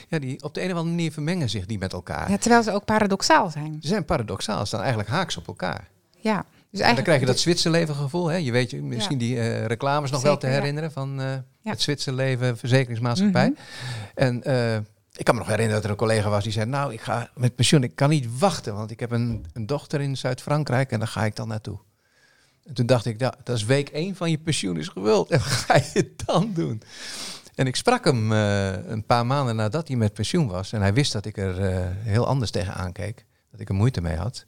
[0.09, 2.31] ja, die op de een of andere manier vermengen zich die met elkaar.
[2.31, 3.77] Ja, terwijl ze ook paradoxaal zijn.
[3.81, 5.87] Ze zijn paradoxaal, ze staan eigenlijk haaks op elkaar.
[6.19, 6.45] Ja.
[6.75, 8.27] Dus En dan krijg je dat Zwitserleven gevoel.
[8.27, 8.37] Hè?
[8.37, 11.43] Je weet je, misschien die eh, reclames nog wel te herinneren van Ja.
[11.71, 13.49] het Zwitserleven verzekeringsmaatschappij.
[13.49, 13.59] Mhm.
[14.15, 14.75] En eh,
[15.11, 17.29] ik kan me nog herinneren dat er een collega was die zei, nou ik ga
[17.35, 20.99] met pensioen, ik kan niet wachten, want ik heb een, een dochter in Zuid-Frankrijk en
[20.99, 21.79] daar ga ik dan naartoe.
[22.65, 25.31] En toen dacht ik, dat, dat is week één van je pensioen is geweld.
[25.31, 26.81] En wat ga je dan doen?
[27.55, 30.71] En ik sprak hem uh, een paar maanden nadat hij met pensioen was.
[30.71, 33.25] En hij wist dat ik er uh, heel anders tegen aankeek.
[33.51, 34.45] Dat ik er moeite mee had.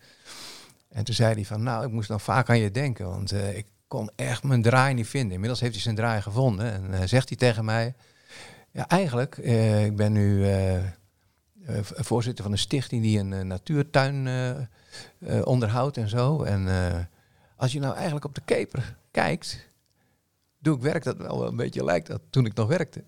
[0.98, 3.10] En toen zei hij van, nou, ik moest nog vaak aan je denken.
[3.10, 5.32] Want uh, ik kon echt mijn draai niet vinden.
[5.32, 6.94] Inmiddels heeft hij zijn draai gevonden.
[6.94, 7.96] En zegt hij tegen mij...
[8.72, 9.38] Ja, eigenlijk,
[9.86, 10.46] ik ben nu
[11.80, 14.28] voorzitter van een stichting die een natuurtuin
[15.44, 16.44] onderhoudt en zo.
[16.44, 16.68] En
[17.56, 19.70] als je nou eigenlijk op de keper kijkt,
[20.60, 23.04] doe ik werk dat wel een beetje lijkt dat toen ik nog werkte.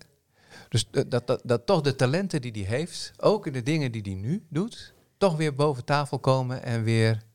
[0.68, 4.02] Dus dat, dat, dat toch de talenten die hij heeft, ook in de dingen die
[4.02, 7.28] hij nu doet, toch weer boven tafel komen en weer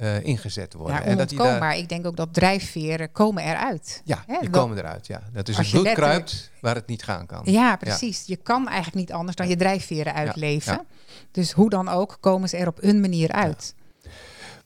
[0.00, 0.96] uh, ingezet worden.
[0.96, 1.02] Ja.
[1.02, 1.32] En dat
[1.76, 4.02] ik denk ook dat drijfveren komen eruit.
[4.04, 4.40] Ja, Hè?
[4.40, 5.06] die komen eruit.
[5.06, 5.22] Ja.
[5.32, 7.42] Dat is het bloed kruipt waar het niet gaan kan.
[7.44, 8.24] Ja, precies.
[8.26, 10.72] Je kan eigenlijk niet anders dan je drijfveren uitleven.
[10.72, 10.84] Ja.
[11.30, 13.74] Dus hoe dan ook komen ze er op een manier uit.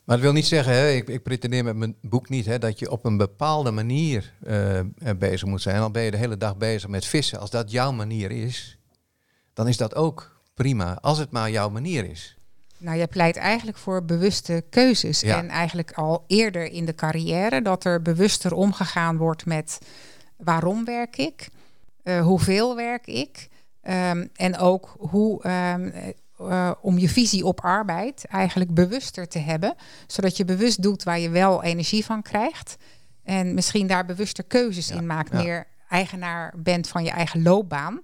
[0.05, 2.79] Maar dat wil niet zeggen, hè, ik, ik pretendeer met mijn boek niet, hè, dat
[2.79, 4.81] je op een bepaalde manier uh,
[5.19, 5.81] bezig moet zijn.
[5.81, 7.41] Al ben je de hele dag bezig met vissen.
[7.41, 8.79] Als dat jouw manier is,
[9.53, 10.99] dan is dat ook prima.
[11.01, 12.37] Als het maar jouw manier is.
[12.83, 15.23] Nou, je pleit eigenlijk voor bewuste keuzes.
[15.23, 19.79] En eigenlijk al eerder in de carrière dat er bewuster omgegaan wordt met
[20.37, 21.49] waarom werk ik,
[22.05, 23.49] uh, hoeveel werk ik.
[23.89, 25.93] Um, en ook hoe um,
[26.41, 29.75] uh, om je visie op arbeid eigenlijk bewuster te hebben.
[30.07, 32.77] Zodat je bewust doet waar je wel energie van krijgt.
[33.25, 35.33] En misschien daar bewuster keuzes in maakt.
[35.33, 38.01] Meer eigenaar bent van je eigen loopbaan.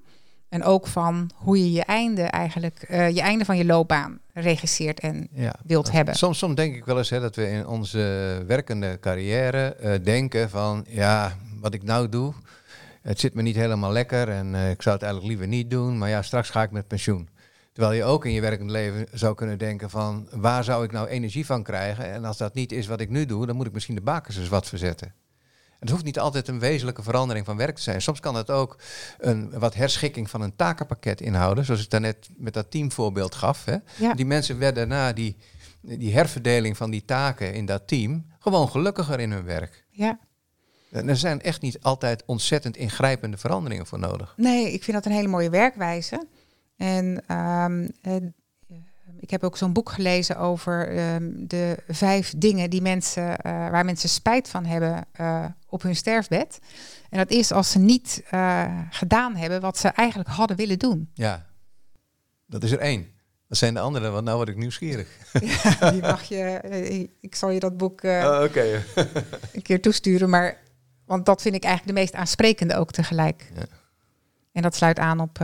[0.49, 5.01] En ook van hoe je je einde eigenlijk, uh, je einde van je loopbaan regisseert
[5.01, 6.15] en ja, wilt hebben.
[6.15, 7.99] Soms, soms denk ik wel eens hè, dat we in onze
[8.47, 12.33] werkende carrière uh, denken van ja, wat ik nou doe,
[13.03, 15.99] het zit me niet helemaal lekker en uh, ik zou het eigenlijk liever niet doen,
[15.99, 17.29] maar ja, straks ga ik met pensioen.
[17.73, 21.09] Terwijl je ook in je werkend leven zou kunnen denken van waar zou ik nou
[21.09, 22.13] energie van krijgen?
[22.13, 24.37] En als dat niet is wat ik nu doe, dan moet ik misschien de bakens
[24.37, 25.15] eens wat verzetten.
[25.79, 28.03] Het hoeft niet altijd een wezenlijke verandering van werk te zijn.
[28.03, 28.77] Soms kan het ook
[29.19, 31.65] een wat herschikking van een takenpakket inhouden.
[31.65, 33.65] Zoals ik daarnet met dat teamvoorbeeld gaf.
[33.65, 33.77] Hè.
[33.97, 34.15] Ja.
[34.15, 35.37] Die mensen werden na die,
[35.81, 39.85] die herverdeling van die taken in dat team gewoon gelukkiger in hun werk.
[39.91, 40.19] Ja.
[40.91, 44.35] En er zijn echt niet altijd ontzettend ingrijpende veranderingen voor nodig.
[44.37, 46.27] Nee, ik vind dat een hele mooie werkwijze.
[46.77, 47.93] En um,
[49.21, 53.85] ik heb ook zo'n boek gelezen over um, de vijf dingen die mensen, uh, waar
[53.85, 56.59] mensen spijt van hebben uh, op hun sterfbed.
[57.11, 61.11] En dat is als ze niet uh, gedaan hebben wat ze eigenlijk hadden willen doen.
[61.15, 61.47] Ja,
[62.47, 63.07] dat is er één.
[63.49, 65.09] Dat zijn de andere, want nou word ik nieuwsgierig.
[65.41, 68.75] Ja, die mag je, ik zal je dat boek oh, okay.
[69.55, 70.31] een keer toesturen.
[70.31, 70.59] Maar,
[71.05, 73.51] want dat vind ik eigenlijk de meest aansprekende ook tegelijk.
[73.55, 73.67] Ja.
[74.53, 75.41] En dat sluit aan op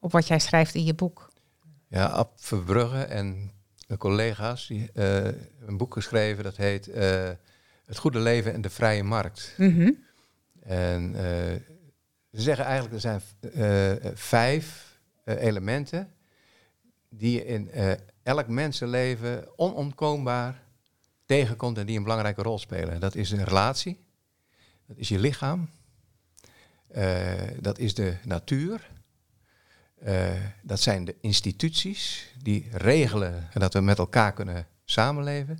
[0.00, 1.29] op wat jij schrijft in je boek.
[1.90, 3.50] Ja, Ab Verbrugge en
[3.98, 5.24] collega's die uh,
[5.66, 6.94] een boek geschreven dat heet uh,
[7.84, 9.54] Het Goede Leven en de Vrije Markt.
[9.56, 10.04] Mm -hmm.
[10.60, 11.20] En uh,
[12.32, 13.20] ze zeggen eigenlijk er zijn
[14.14, 16.12] vijf elementen
[17.08, 17.70] die je in
[18.22, 20.62] elk mensenleven onontkoombaar
[21.26, 23.00] tegenkomt en die een belangrijke rol spelen.
[23.00, 24.04] Dat is een relatie,
[24.86, 25.70] dat is je lichaam,
[27.60, 28.90] dat is de natuur
[30.06, 30.30] uh,
[30.62, 35.58] dat zijn de instituties die regelen dat we met elkaar kunnen samenleven.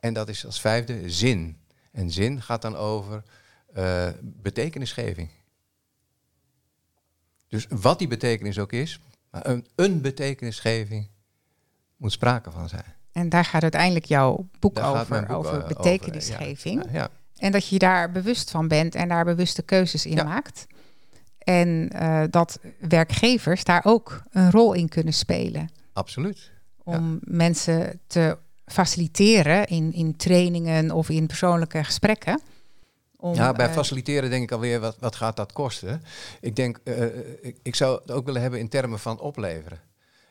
[0.00, 1.58] En dat is als vijfde zin.
[1.92, 3.22] En zin gaat dan over
[3.76, 5.28] uh, betekenisgeving.
[7.48, 11.08] Dus wat die betekenis ook is, maar een, een betekenisgeving
[11.96, 12.94] moet sprake van zijn.
[13.12, 16.82] En daar gaat uiteindelijk jouw boek over, boek over betekenisgeving.
[16.82, 16.98] Over, ja.
[16.98, 17.10] Ja.
[17.36, 20.66] En dat je daar bewust van bent en daar bewuste keuzes in maakt.
[21.44, 25.70] En uh, dat werkgevers daar ook een rol in kunnen spelen.
[25.92, 26.50] Absoluut.
[26.82, 32.40] Om mensen te faciliteren in, in trainingen of in persoonlijke gesprekken.
[33.16, 36.02] Om, ja, bij uh, faciliteren denk ik alweer, wat, wat gaat dat kosten?
[36.40, 37.04] Ik denk, uh,
[37.40, 39.80] ik, ik, zou het ook willen hebben in termen van opleveren.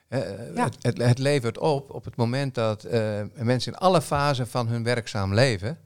[0.09, 0.63] Ja.
[0.63, 2.87] Het, het, het, levert op op het moment dat
[3.33, 5.77] mensen in alle fasen van hun werkzaam leven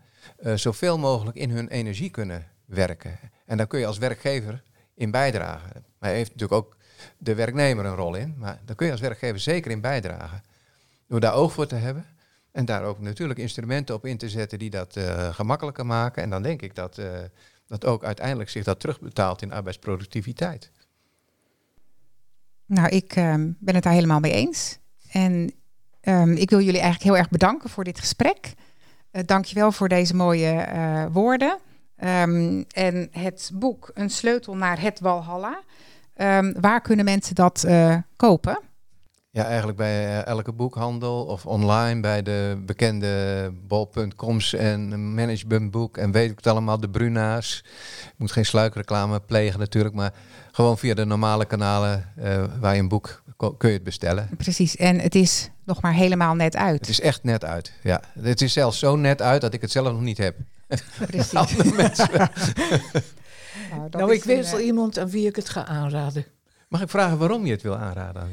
[0.56, 3.20] zoveel mogelijk in hun energie kunnen werken.
[3.46, 4.64] En dan kun je als werkgever
[4.98, 5.86] in bijdragen.
[6.00, 6.78] Maar heeft natuurlijk ook
[7.18, 8.36] de werknemer een rol in.
[8.38, 10.44] Maar daar kun je als werkgever zeker in bijdragen.
[11.08, 12.06] Door daar oog voor te hebben.
[12.52, 16.24] En daar ook natuurlijk instrumenten op in te zetten die dat uh, gemakkelijker maken.
[16.24, 17.06] En dan denk ik dat, uh,
[17.68, 20.72] dat ook uiteindelijk zich dat terugbetaalt in arbeidsproductiviteit.
[22.66, 24.78] Nou, ik um, ben het daar helemaal mee eens.
[25.12, 25.54] En
[26.02, 28.54] um, ik wil jullie eigenlijk heel erg bedanken voor dit gesprek.
[29.26, 30.68] Dank je wel voor deze mooie
[31.12, 31.60] woorden.
[32.04, 35.62] Um, en het boek Een sleutel naar het Walhalla.
[36.16, 38.60] Um, waar kunnen mensen dat uh, kopen?
[39.38, 46.12] Ja, eigenlijk bij eh, elke boekhandel of online bij de bekende bol.coms en managementboek en
[46.12, 47.64] weet ik het allemaal, de Bruna's.
[48.06, 50.14] Ik moet geen sluikreclame plegen natuurlijk, maar
[50.52, 53.24] gewoon via de normale kanalen uh, waar je een boek
[53.58, 54.30] kun je het bestellen.
[54.38, 56.80] Precies, en het is nog maar helemaal net uit.
[56.80, 58.02] Het is echt net uit, ja.
[58.20, 60.36] Het is zelfs zo net uit dat ik het zelf nog niet heb.
[60.68, 61.32] Precies.
[61.38, 61.48] nou,
[63.90, 66.26] nou ik weet wel iemand aan wie ik het ga aanraden.
[66.68, 68.30] Mag ik vragen waarom je het wil aanraden?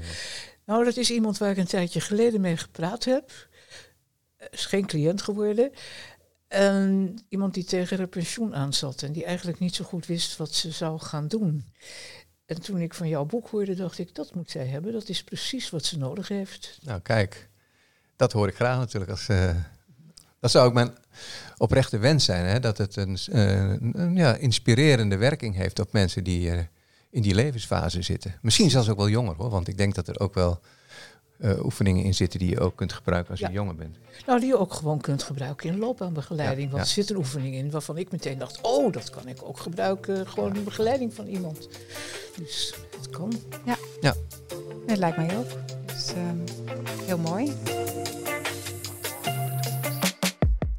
[0.67, 3.49] Nou, dat is iemand waar ik een tijdje geleden mee gepraat heb.
[4.51, 5.71] Is geen cliënt geworden.
[6.49, 10.55] En iemand die tegen haar pensioen aanzat en die eigenlijk niet zo goed wist wat
[10.55, 11.73] ze zou gaan doen.
[12.47, 14.93] En toen ik van jouw boek hoorde, dacht ik, dat moet zij hebben.
[14.93, 16.79] Dat is precies wat ze nodig heeft.
[16.83, 17.49] Nou, kijk,
[18.17, 19.11] dat hoor ik graag natuurlijk.
[19.11, 19.57] Als, uh,
[20.41, 20.97] dat zou ook mijn
[21.57, 26.25] oprechte wens zijn, hè, dat het een, uh, een ja, inspirerende werking heeft op mensen
[26.25, 26.59] die uh,
[27.11, 28.35] in die levensfase zitten.
[28.43, 30.61] Misschien zelfs ook wel jonger hoor, want ik denk dat er ook wel
[31.39, 33.97] uh, oefeningen in zitten die je ook kunt gebruiken als je jonger bent.
[34.27, 36.71] Nou, die je ook gewoon kunt gebruiken in loopbaanbegeleiding.
[36.71, 39.59] want er zit een oefening in waarvan ik meteen dacht, oh, dat kan ik ook
[39.59, 41.69] gebruiken gewoon in begeleiding van iemand.
[42.37, 43.33] Dus het kan.
[43.65, 44.15] Ja, ja.
[44.87, 45.51] dat lijkt mij ook.
[45.87, 46.23] Dus uh,
[47.07, 47.53] heel mooi.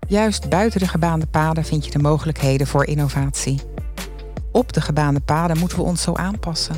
[0.08, 3.60] Juist buiten de gebaande paden vind je de mogelijkheden voor innovatie
[4.56, 6.76] op de gebaande paden moeten we ons zo aanpassen.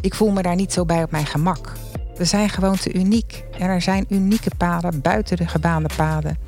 [0.00, 1.72] Ik voel me daar niet zo bij op mijn gemak.
[2.16, 6.38] We zijn gewoon te uniek en er zijn unieke paden buiten de gebaande paden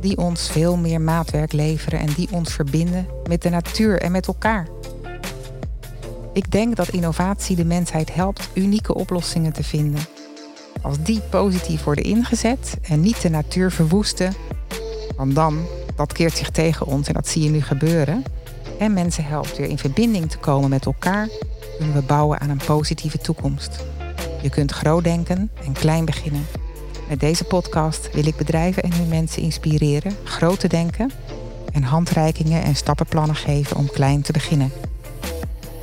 [0.00, 4.26] die ons veel meer maatwerk leveren en die ons verbinden met de natuur en met
[4.26, 4.68] elkaar.
[6.32, 10.00] Ik denk dat innovatie de mensheid helpt unieke oplossingen te vinden.
[10.80, 14.34] Als die positief worden ingezet en niet de natuur verwoesten,
[15.16, 18.24] want dan, dat keert zich tegen ons en dat zie je nu gebeuren,
[18.78, 21.28] en mensen helpt weer in verbinding te komen met elkaar,
[21.78, 23.84] kunnen we bouwen aan een positieve toekomst.
[24.42, 26.46] Je kunt groot denken en klein beginnen.
[27.08, 31.10] Met deze podcast wil ik bedrijven en hun mensen inspireren groot te denken
[31.72, 34.72] en handreikingen en stappenplannen geven om klein te beginnen.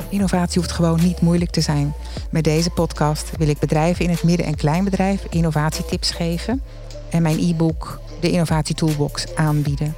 [0.09, 1.93] Innovatie hoeft gewoon niet moeilijk te zijn.
[2.29, 6.61] Met deze podcast wil ik bedrijven in het midden- en kleinbedrijf innovatietips geven
[7.09, 9.95] en mijn e-book, de Innovatie Toolbox, aanbieden.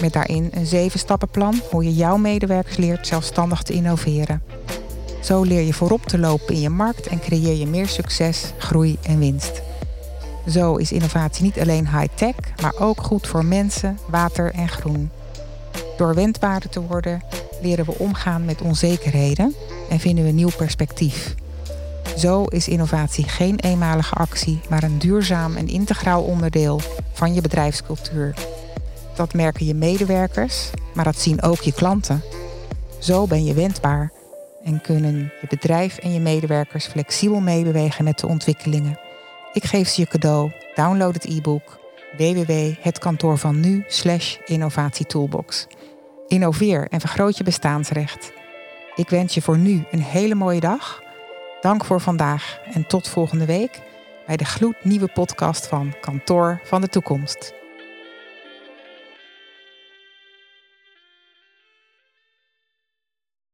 [0.00, 4.42] Met daarin een zeven stappenplan hoe je jouw medewerkers leert zelfstandig te innoveren.
[5.22, 8.98] Zo leer je voorop te lopen in je markt en creëer je meer succes, groei
[9.02, 9.62] en winst.
[10.48, 15.10] Zo is innovatie niet alleen high-tech, maar ook goed voor mensen, water en groen.
[15.96, 17.22] Door wendbaarder te worden,
[17.62, 19.54] leren we omgaan met onzekerheden
[19.88, 21.34] en vinden we nieuw perspectief.
[22.18, 26.80] Zo is innovatie geen eenmalige actie, maar een duurzaam en integraal onderdeel
[27.12, 28.34] van je bedrijfscultuur.
[29.14, 32.22] Dat merken je medewerkers, maar dat zien ook je klanten.
[32.98, 34.12] Zo ben je wendbaar
[34.64, 38.98] en kunnen je bedrijf en je medewerkers flexibel meebewegen met de ontwikkelingen.
[39.52, 40.52] Ik geef ze je cadeau.
[40.74, 41.78] Download het e-book
[42.16, 43.84] www.hetkantoorvannu
[44.44, 45.66] innovatietoolbox.
[46.28, 48.32] Innoveer en vergroot je bestaansrecht.
[48.94, 51.06] Ik wens je voor nu een hele mooie dag.
[51.60, 53.80] Dank voor vandaag en tot volgende week
[54.26, 57.57] bij de gloednieuwe podcast van Kantoor van de Toekomst.